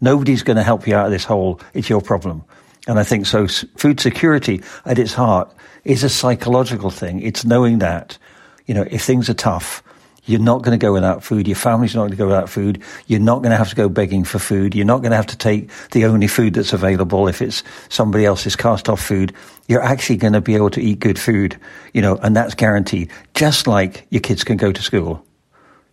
Nobody's 0.00 0.42
going 0.42 0.56
to 0.56 0.62
help 0.62 0.86
you 0.86 0.94
out 0.94 1.06
of 1.06 1.12
this 1.12 1.24
hole. 1.24 1.60
It's 1.74 1.88
your 1.88 2.00
problem. 2.00 2.44
And 2.86 2.98
I 2.98 3.04
think 3.04 3.26
so. 3.26 3.46
Food 3.48 4.00
security 4.00 4.62
at 4.84 4.98
its 4.98 5.14
heart 5.14 5.52
is 5.84 6.04
a 6.04 6.08
psychological 6.08 6.90
thing. 6.90 7.20
It's 7.20 7.44
knowing 7.44 7.78
that, 7.78 8.18
you 8.66 8.74
know, 8.74 8.86
if 8.90 9.02
things 9.02 9.28
are 9.28 9.34
tough, 9.34 9.82
you're 10.26 10.40
not 10.40 10.62
going 10.62 10.76
to 10.76 10.84
go 10.84 10.92
without 10.92 11.22
food. 11.22 11.46
Your 11.46 11.56
family's 11.56 11.94
not 11.94 12.02
going 12.02 12.10
to 12.10 12.16
go 12.16 12.26
without 12.26 12.50
food. 12.50 12.82
You're 13.06 13.20
not 13.20 13.38
going 13.38 13.50
to 13.50 13.56
have 13.56 13.70
to 13.70 13.76
go 13.76 13.88
begging 13.88 14.24
for 14.24 14.40
food. 14.40 14.74
You're 14.74 14.84
not 14.84 14.98
going 14.98 15.12
to 15.12 15.16
have 15.16 15.28
to 15.28 15.38
take 15.38 15.70
the 15.92 16.04
only 16.04 16.26
food 16.26 16.54
that's 16.54 16.72
available 16.72 17.28
if 17.28 17.40
it's 17.40 17.62
somebody 17.88 18.24
else's 18.24 18.56
cast 18.56 18.88
off 18.88 19.00
food. 19.00 19.32
You're 19.68 19.82
actually 19.82 20.16
going 20.16 20.32
to 20.32 20.40
be 20.40 20.56
able 20.56 20.70
to 20.70 20.80
eat 20.80 20.98
good 20.98 21.18
food, 21.18 21.58
you 21.92 22.02
know, 22.02 22.16
and 22.16 22.36
that's 22.36 22.54
guaranteed. 22.54 23.10
Just 23.34 23.68
like 23.68 24.06
your 24.10 24.20
kids 24.20 24.42
can 24.42 24.56
go 24.56 24.72
to 24.72 24.82
school, 24.82 25.24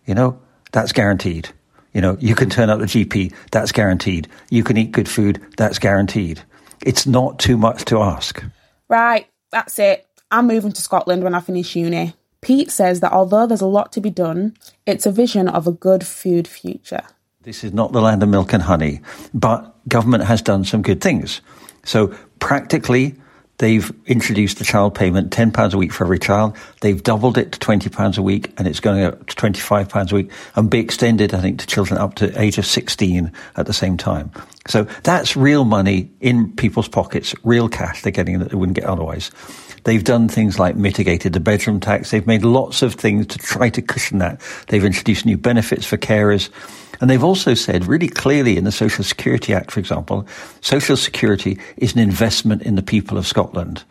you 0.04 0.14
know, 0.14 0.38
that's 0.72 0.92
guaranteed. 0.92 1.48
You 1.92 2.00
know, 2.00 2.16
you 2.18 2.34
can 2.34 2.50
turn 2.50 2.70
up 2.70 2.80
the 2.80 2.86
GP, 2.86 3.32
that's 3.52 3.70
guaranteed. 3.70 4.26
You 4.50 4.64
can 4.64 4.76
eat 4.76 4.90
good 4.90 5.08
food, 5.08 5.40
that's 5.56 5.78
guaranteed. 5.78 6.42
It's 6.82 7.06
not 7.06 7.38
too 7.38 7.56
much 7.56 7.84
to 7.86 8.00
ask. 8.00 8.42
Right, 8.88 9.26
that's 9.50 9.78
it. 9.78 10.06
I'm 10.30 10.46
moving 10.46 10.72
to 10.72 10.82
Scotland 10.82 11.22
when 11.22 11.34
I 11.34 11.40
finish 11.40 11.76
uni. 11.76 12.14
Pete 12.40 12.70
says 12.70 13.00
that 13.00 13.12
although 13.12 13.46
there's 13.46 13.60
a 13.60 13.66
lot 13.66 13.92
to 13.92 14.00
be 14.00 14.10
done, 14.10 14.56
it's 14.86 15.06
a 15.06 15.12
vision 15.12 15.48
of 15.48 15.66
a 15.66 15.72
good 15.72 16.04
food 16.06 16.46
future. 16.46 17.02
This 17.42 17.64
is 17.64 17.72
not 17.72 17.92
the 17.92 18.00
land 18.00 18.22
of 18.22 18.28
milk 18.28 18.52
and 18.52 18.62
honey, 18.62 19.00
but 19.32 19.74
government 19.88 20.24
has 20.24 20.42
done 20.42 20.64
some 20.64 20.82
good 20.82 21.00
things. 21.00 21.40
So 21.84 22.14
practically, 22.40 23.14
they've 23.58 23.92
introduced 24.06 24.58
the 24.58 24.64
child 24.64 24.94
payment, 24.94 25.30
£10 25.30 25.74
a 25.74 25.76
week 25.76 25.92
for 25.92 26.04
every 26.04 26.18
child. 26.18 26.56
They've 26.80 27.02
doubled 27.02 27.38
it 27.38 27.52
to 27.52 27.58
£20 27.58 28.18
a 28.18 28.22
week 28.22 28.52
and 28.58 28.66
it's 28.66 28.80
going 28.80 29.04
up 29.04 29.26
to 29.26 29.36
£25 29.36 30.12
a 30.12 30.14
week 30.14 30.30
and 30.56 30.70
be 30.70 30.80
extended, 30.80 31.34
I 31.34 31.40
think, 31.40 31.60
to 31.60 31.66
children 31.66 31.98
up 31.98 32.14
to 32.16 32.40
age 32.40 32.58
of 32.58 32.66
16 32.66 33.32
at 33.56 33.66
the 33.66 33.72
same 33.72 33.96
time. 33.96 34.30
So 34.66 34.84
that's 35.02 35.36
real 35.36 35.64
money 35.64 36.10
in 36.20 36.52
people's 36.56 36.88
pockets, 36.88 37.34
real 37.44 37.68
cash 37.68 38.02
they're 38.02 38.12
getting 38.12 38.38
that 38.38 38.50
they 38.50 38.56
wouldn't 38.56 38.76
get 38.76 38.84
otherwise. 38.84 39.30
They've 39.84 40.02
done 40.02 40.28
things 40.28 40.58
like 40.58 40.76
mitigated 40.76 41.32
the 41.32 41.40
bedroom 41.40 41.78
tax. 41.78 42.10
They've 42.10 42.26
made 42.26 42.42
lots 42.42 42.82
of 42.82 42.94
things 42.94 43.26
to 43.28 43.38
try 43.38 43.68
to 43.70 43.82
cushion 43.82 44.18
that. 44.18 44.40
They've 44.68 44.84
introduced 44.84 45.26
new 45.26 45.36
benefits 45.36 45.86
for 45.86 45.96
carers. 45.96 46.50
And 47.00 47.10
they've 47.10 47.24
also 47.24 47.54
said 47.54 47.86
really 47.86 48.08
clearly 48.08 48.56
in 48.56 48.64
the 48.64 48.72
Social 48.72 49.04
Security 49.04 49.52
Act, 49.52 49.70
for 49.70 49.80
example, 49.80 50.26
Social 50.60 50.96
Security 50.96 51.58
is 51.76 51.92
an 51.92 51.98
investment 51.98 52.62
in 52.62 52.76
the 52.76 52.82
people 52.82 53.18
of 53.18 53.26
Scotland. 53.26 53.84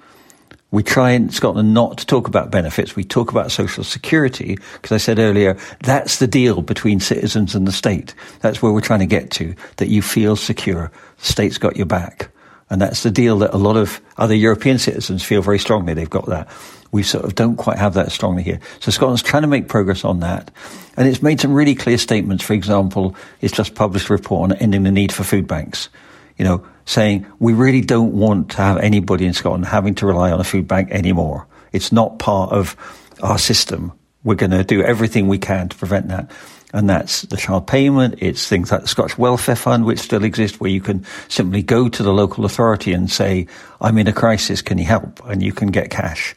We 0.71 0.82
try 0.82 1.12
in 1.12 1.29
Scotland 1.29 1.75
not 1.75 1.99
to 1.99 2.06
talk 2.08 2.27
about 2.27 2.49
benefits. 2.49 2.95
We 2.95 3.03
talk 3.03 3.29
about 3.29 3.51
social 3.51 3.84
security 3.84 4.58
because 4.73 4.91
I 4.91 4.97
said 4.97 5.19
earlier 5.19 5.56
that's 5.82 6.17
the 6.17 6.25
deal 6.25 6.63
between 6.63 6.99
citizens 6.99 7.53
and 7.53 7.67
the 7.67 7.71
state. 7.71 8.15
That's 8.39 8.60
where 8.60 8.71
we're 8.71 8.82
trying 8.82 9.01
to 9.01 9.06
get 9.06 9.29
to, 9.32 9.53
that 9.77 9.89
you 9.89 10.01
feel 10.01 10.36
secure. 10.36 10.91
The 11.19 11.25
state's 11.25 11.60
got 11.60 11.77
your 11.77 11.86
back. 11.86 12.33
And 12.69 12.82
that's 12.82 13.04
the 13.04 13.12
deal 13.12 13.39
that 13.39 13.54
a 13.54 13.58
lot 13.58 13.78
of 13.78 14.02
other 14.17 14.36
European 14.36 14.80
citizens 14.80 15.23
feel 15.23 15.41
very 15.41 15.60
strongly. 15.60 15.93
They've 15.93 16.10
got 16.10 16.26
that. 16.28 16.49
We 16.91 17.04
sort 17.04 17.26
of 17.26 17.36
don't 17.36 17.56
quite 17.56 17.78
have 17.78 17.95
that 17.95 18.12
strongly 18.12 18.43
here. 18.43 18.60
So 18.80 18.91
Scotland's 18.91 19.23
trying 19.23 19.41
to 19.41 19.47
make 19.47 19.67
progress 19.67 20.06
on 20.06 20.19
that. 20.19 20.52
And 20.95 21.08
it's 21.08 21.21
made 21.21 21.39
some 21.39 21.54
really 21.54 21.76
clear 21.76 21.97
statements. 21.97 22.43
For 22.43 22.54
example, 22.54 23.15
it's 23.41 23.54
just 23.54 23.76
published 23.76 24.10
a 24.10 24.13
report 24.13 24.52
on 24.52 24.58
ending 24.58 24.84
the 24.84 24.91
need 24.91 25.12
for 25.12 25.23
food 25.23 25.47
banks. 25.47 25.89
You 26.38 26.45
know, 26.45 26.67
saying 26.86 27.26
we 27.39 27.54
really 27.54 27.82
don't 27.82 28.13
want 28.13 28.52
to 28.52 28.58
have 28.58 28.78
anybody 28.78 29.26
in 29.26 29.34
Scotland 29.34 29.65
having 29.65 29.95
to 29.95 30.06
rely 30.06 30.32
on 30.32 30.39
a 30.39 30.43
food 30.43 30.67
bank 30.67 30.91
anymore. 30.91 31.47
It's 31.71 31.91
not 31.91 32.19
part 32.19 32.52
of 32.52 32.76
our 33.21 33.38
system. 33.38 33.91
We're 34.23 34.36
going 34.36 34.52
to 34.52 34.63
do 34.63 34.82
everything 34.82 35.28
we 35.28 35.38
can 35.38 35.69
to 35.69 35.78
prevent 35.78 36.08
that 36.10 36.32
and 36.74 36.90
that's 36.90 37.22
the 37.24 37.38
child 37.38 37.68
payment. 37.68 38.16
It's 38.18 38.48
things 38.48 38.72
like 38.72 38.82
the 38.82 38.88
Scottish 38.88 39.18
Welfare 39.18 39.56
Fund, 39.56 39.86
which 39.86 40.00
still 40.00 40.24
exist, 40.24 40.60
where 40.60 40.72
you 40.72 40.82
can 40.82 41.06
simply 41.30 41.62
go 41.62 41.88
to 41.88 42.04
the 42.04 42.12
local 42.12 42.46
authority 42.46 42.94
and 42.94 43.10
say, 43.10 43.48
I'm 43.80 43.98
in 44.00 44.08
a 44.08 44.14
crisis, 44.14 44.64
can 44.64 44.80
you 44.80 44.86
help? 44.86 45.22
And 45.26 45.44
you 45.44 45.54
can 45.54 45.70
get 45.70 45.92
cash. 45.92 46.36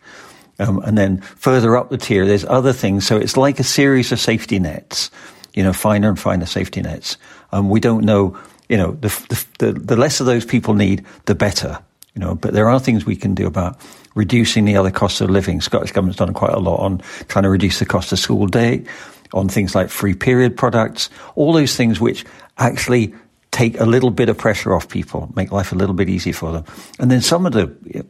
Um, 0.59 0.79
and 0.85 0.97
then 0.97 1.21
further 1.21 1.77
up 1.77 1.89
the 1.89 1.97
tier, 1.97 2.27
there's 2.27 2.45
other 2.45 2.75
things. 2.75 3.07
So 3.07 3.17
it's 3.17 3.37
like 3.37 3.59
a 3.59 3.65
series 3.65 4.13
of 4.13 4.21
safety 4.21 4.59
nets, 4.59 5.11
you 5.55 5.63
know, 5.63 5.73
finer 5.73 6.09
and 6.09 6.19
finer 6.19 6.47
safety 6.47 6.83
nets. 6.83 7.17
Um, 7.53 7.71
we 7.71 7.81
don't 7.81 8.05
know, 8.05 8.39
you 8.69 8.77
know, 8.77 8.93
the, 8.93 9.47
the, 9.59 9.73
the 9.73 9.97
less 9.97 10.21
of 10.21 10.27
those 10.27 10.45
people 10.45 10.75
need, 10.75 11.05
the 11.25 11.35
better, 11.35 11.79
you 12.15 12.21
know, 12.21 12.35
but 12.35 12.53
there 12.53 12.69
are 12.69 12.81
things 12.81 13.07
we 13.07 13.17
can 13.17 13.35
do 13.35 13.47
about 13.47 13.79
reducing 14.15 14.65
the 14.65 14.77
other 14.77 14.91
costs 14.91 15.21
of 15.21 15.31
living. 15.31 15.61
Scottish 15.61 15.93
government's 15.93 16.19
done 16.19 16.33
quite 16.33 16.53
a 16.53 16.59
lot 16.59 16.81
on 16.81 16.99
trying 17.29 17.45
to 17.45 17.51
reduce 17.51 17.79
the 17.79 17.87
cost 17.87 18.13
of 18.13 18.19
school 18.19 18.47
day 18.47 18.85
on 19.33 19.49
things 19.49 19.75
like 19.75 19.91
free 19.91 20.15
period 20.15 20.57
products, 20.57 21.11
all 21.35 21.53
those 21.53 21.77
things 21.77 22.01
which 22.01 22.25
actually 22.59 23.15
take 23.51 23.81
a 23.81 23.87
little 23.87 24.11
bit 24.11 24.29
of 24.29 24.37
pressure 24.37 24.75
off 24.75 24.89
people, 24.89 25.33
make 25.35 25.51
life 25.51 25.73
a 25.73 25.75
little 25.75 25.95
bit 25.95 26.09
easier 26.09 26.33
for 26.33 26.53
them. 26.53 26.65
And 26.99 27.11
then 27.11 27.23
some 27.23 27.47
of 27.47 27.53
the 27.53 28.05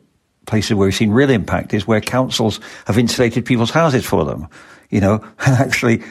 places 0.46 0.74
where 0.74 0.86
we've 0.86 0.94
seen 0.94 1.10
real 1.10 1.30
impact 1.30 1.74
is 1.74 1.86
where 1.86 2.00
councils 2.00 2.60
have 2.86 2.98
insulated 2.98 3.44
people's 3.44 3.70
houses 3.70 4.04
for 4.04 4.24
them, 4.24 4.48
you 4.90 5.00
know, 5.00 5.24
and 5.46 5.54
actually 5.56 6.02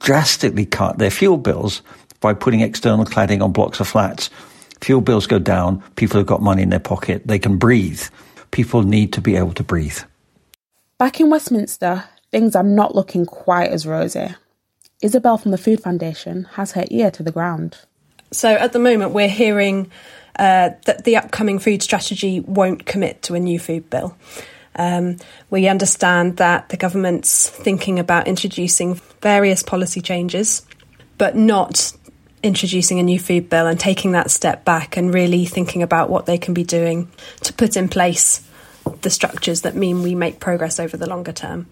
drastically 0.00 0.66
cut 0.66 0.98
their 0.98 1.10
fuel 1.10 1.36
bills 1.36 1.82
by 2.20 2.34
putting 2.34 2.60
external 2.60 3.04
cladding 3.04 3.42
on 3.42 3.52
blocks 3.52 3.80
of 3.80 3.88
flats. 3.88 4.30
Fuel 4.82 5.00
bills 5.00 5.26
go 5.26 5.38
down, 5.38 5.82
people 5.96 6.18
have 6.18 6.26
got 6.26 6.42
money 6.42 6.62
in 6.62 6.70
their 6.70 6.80
pocket, 6.80 7.26
they 7.26 7.38
can 7.38 7.56
breathe. 7.56 8.02
People 8.50 8.82
need 8.82 9.12
to 9.14 9.20
be 9.20 9.36
able 9.36 9.54
to 9.54 9.64
breathe. 9.64 9.98
Back 10.98 11.18
in 11.20 11.30
Westminster, 11.30 12.04
things 12.30 12.54
are 12.54 12.62
not 12.62 12.94
looking 12.94 13.24
quite 13.24 13.70
as 13.70 13.86
rosy. 13.86 14.28
Isabel 15.02 15.36
from 15.36 15.50
the 15.50 15.58
Food 15.58 15.82
Foundation 15.82 16.44
has 16.54 16.72
her 16.72 16.84
ear 16.90 17.10
to 17.10 17.22
the 17.22 17.32
ground. 17.32 17.78
So 18.30 18.48
at 18.48 18.72
the 18.72 18.78
moment, 18.78 19.12
we're 19.12 19.28
hearing 19.28 19.90
uh, 20.38 20.70
that 20.86 21.04
the 21.04 21.16
upcoming 21.16 21.58
food 21.58 21.82
strategy 21.82 22.40
won't 22.40 22.86
commit 22.86 23.22
to 23.22 23.34
a 23.34 23.40
new 23.40 23.58
food 23.58 23.90
bill. 23.90 24.16
Um, 24.76 25.16
we 25.50 25.68
understand 25.68 26.38
that 26.38 26.70
the 26.70 26.78
government's 26.78 27.48
thinking 27.48 27.98
about 27.98 28.26
introducing 28.26 28.94
various 29.20 29.62
policy 29.62 30.00
changes, 30.00 30.64
but 31.18 31.36
not 31.36 31.92
introducing 32.42 32.98
a 32.98 33.02
new 33.02 33.18
food 33.18 33.50
bill 33.50 33.66
and 33.66 33.78
taking 33.78 34.12
that 34.12 34.30
step 34.30 34.64
back 34.64 34.96
and 34.96 35.12
really 35.12 35.44
thinking 35.44 35.82
about 35.82 36.08
what 36.08 36.26
they 36.26 36.38
can 36.38 36.54
be 36.54 36.64
doing 36.64 37.10
to 37.42 37.52
put 37.52 37.76
in 37.76 37.88
place 37.88 38.48
the 39.02 39.10
structures 39.10 39.62
that 39.62 39.76
mean 39.76 40.02
we 40.02 40.14
make 40.14 40.40
progress 40.40 40.80
over 40.80 40.96
the 40.96 41.08
longer 41.08 41.32
term 41.32 41.66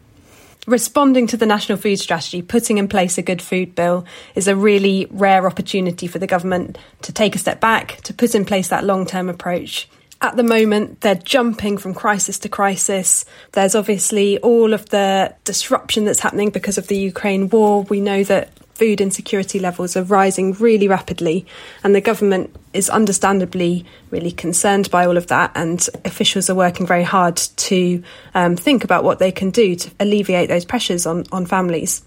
responding 0.66 1.26
to 1.28 1.36
the 1.36 1.46
national 1.46 1.78
food 1.78 1.98
strategy, 1.98 2.42
putting 2.42 2.78
in 2.78 2.88
place 2.88 3.18
a 3.18 3.22
good 3.22 3.42
food 3.42 3.74
bill 3.74 4.04
is 4.34 4.48
a 4.48 4.56
really 4.56 5.06
rare 5.10 5.46
opportunity 5.46 6.06
for 6.06 6.18
the 6.18 6.26
government 6.26 6.78
to 7.02 7.12
take 7.12 7.34
a 7.34 7.38
step 7.38 7.60
back, 7.60 8.00
to 8.02 8.14
put 8.14 8.34
in 8.34 8.44
place 8.44 8.68
that 8.68 8.84
long 8.84 9.06
term 9.06 9.28
approach. 9.28 9.88
At 10.22 10.36
the 10.36 10.42
moment, 10.42 11.00
they're 11.00 11.14
jumping 11.14 11.78
from 11.78 11.94
crisis 11.94 12.38
to 12.40 12.48
crisis. 12.50 13.24
There's 13.52 13.74
obviously 13.74 14.38
all 14.38 14.74
of 14.74 14.86
the 14.90 15.34
disruption 15.44 16.04
that's 16.04 16.20
happening 16.20 16.50
because 16.50 16.76
of 16.76 16.88
the 16.88 16.96
Ukraine 16.96 17.48
war. 17.48 17.84
We 17.84 18.00
know 18.00 18.22
that 18.24 18.50
food 18.80 19.02
insecurity 19.02 19.58
levels 19.58 19.94
are 19.94 20.04
rising 20.04 20.54
really 20.54 20.88
rapidly, 20.88 21.44
and 21.84 21.94
the 21.94 22.00
government 22.00 22.56
is 22.72 22.88
understandably 22.88 23.84
really 24.10 24.32
concerned 24.32 24.90
by 24.90 25.04
all 25.04 25.18
of 25.18 25.26
that. 25.26 25.52
And 25.54 25.86
officials 26.06 26.48
are 26.48 26.54
working 26.54 26.86
very 26.86 27.02
hard 27.02 27.36
to 27.36 28.02
um, 28.34 28.56
think 28.56 28.82
about 28.82 29.04
what 29.04 29.18
they 29.18 29.32
can 29.32 29.50
do 29.50 29.76
to 29.76 29.90
alleviate 30.00 30.48
those 30.48 30.64
pressures 30.64 31.04
on, 31.04 31.26
on 31.30 31.44
families. 31.44 32.02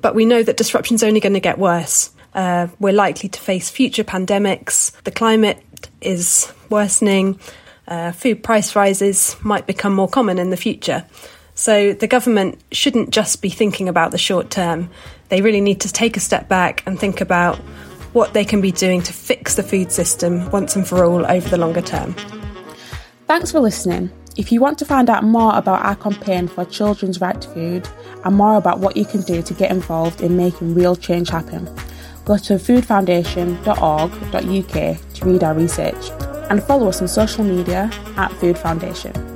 But 0.00 0.14
we 0.14 0.24
know 0.24 0.44
that 0.44 0.56
disruption 0.56 0.94
is 0.94 1.02
only 1.02 1.18
going 1.18 1.34
to 1.34 1.40
get 1.40 1.58
worse. 1.58 2.10
Uh, 2.34 2.68
we're 2.78 2.92
likely 2.92 3.28
to 3.28 3.40
face 3.40 3.68
future 3.68 4.04
pandemics. 4.04 4.92
The 5.02 5.10
climate 5.10 5.60
is 6.00 6.52
worsening. 6.70 7.40
Uh, 7.88 8.12
food 8.12 8.44
price 8.44 8.76
rises 8.76 9.34
might 9.42 9.66
become 9.66 9.92
more 9.92 10.08
common 10.08 10.38
in 10.38 10.50
the 10.50 10.56
future. 10.56 11.04
So 11.62 11.92
the 11.92 12.08
government 12.08 12.58
shouldn't 12.72 13.10
just 13.10 13.40
be 13.40 13.48
thinking 13.48 13.88
about 13.88 14.10
the 14.10 14.18
short 14.18 14.50
term. 14.50 14.90
They 15.28 15.42
really 15.42 15.60
need 15.60 15.82
to 15.82 15.92
take 15.92 16.16
a 16.16 16.20
step 16.20 16.48
back 16.48 16.82
and 16.86 16.98
think 16.98 17.20
about 17.20 17.56
what 18.14 18.34
they 18.34 18.44
can 18.44 18.60
be 18.60 18.72
doing 18.72 19.00
to 19.02 19.12
fix 19.12 19.54
the 19.54 19.62
food 19.62 19.92
system 19.92 20.50
once 20.50 20.74
and 20.74 20.84
for 20.84 21.04
all 21.04 21.24
over 21.24 21.48
the 21.48 21.56
longer 21.56 21.80
term. 21.80 22.16
Thanks 23.28 23.52
for 23.52 23.60
listening. 23.60 24.10
If 24.36 24.50
you 24.50 24.60
want 24.60 24.76
to 24.80 24.84
find 24.84 25.08
out 25.08 25.22
more 25.22 25.54
about 25.54 25.84
our 25.84 25.94
campaign 25.94 26.48
for 26.48 26.64
children's 26.64 27.20
right 27.20 27.40
to 27.40 27.48
food 27.50 27.88
and 28.24 28.34
more 28.34 28.56
about 28.56 28.80
what 28.80 28.96
you 28.96 29.04
can 29.04 29.20
do 29.20 29.40
to 29.40 29.54
get 29.54 29.70
involved 29.70 30.20
in 30.20 30.36
making 30.36 30.74
real 30.74 30.96
change 30.96 31.28
happen, 31.28 31.66
go 32.24 32.38
to 32.38 32.54
foodfoundation.org.uk 32.54 35.14
to 35.14 35.24
read 35.24 35.44
our 35.44 35.54
research 35.54 36.10
and 36.50 36.60
follow 36.64 36.88
us 36.88 37.00
on 37.00 37.06
social 37.06 37.44
media 37.44 37.88
at 38.16 38.32
Food 38.32 38.58
Foundation. 38.58 39.31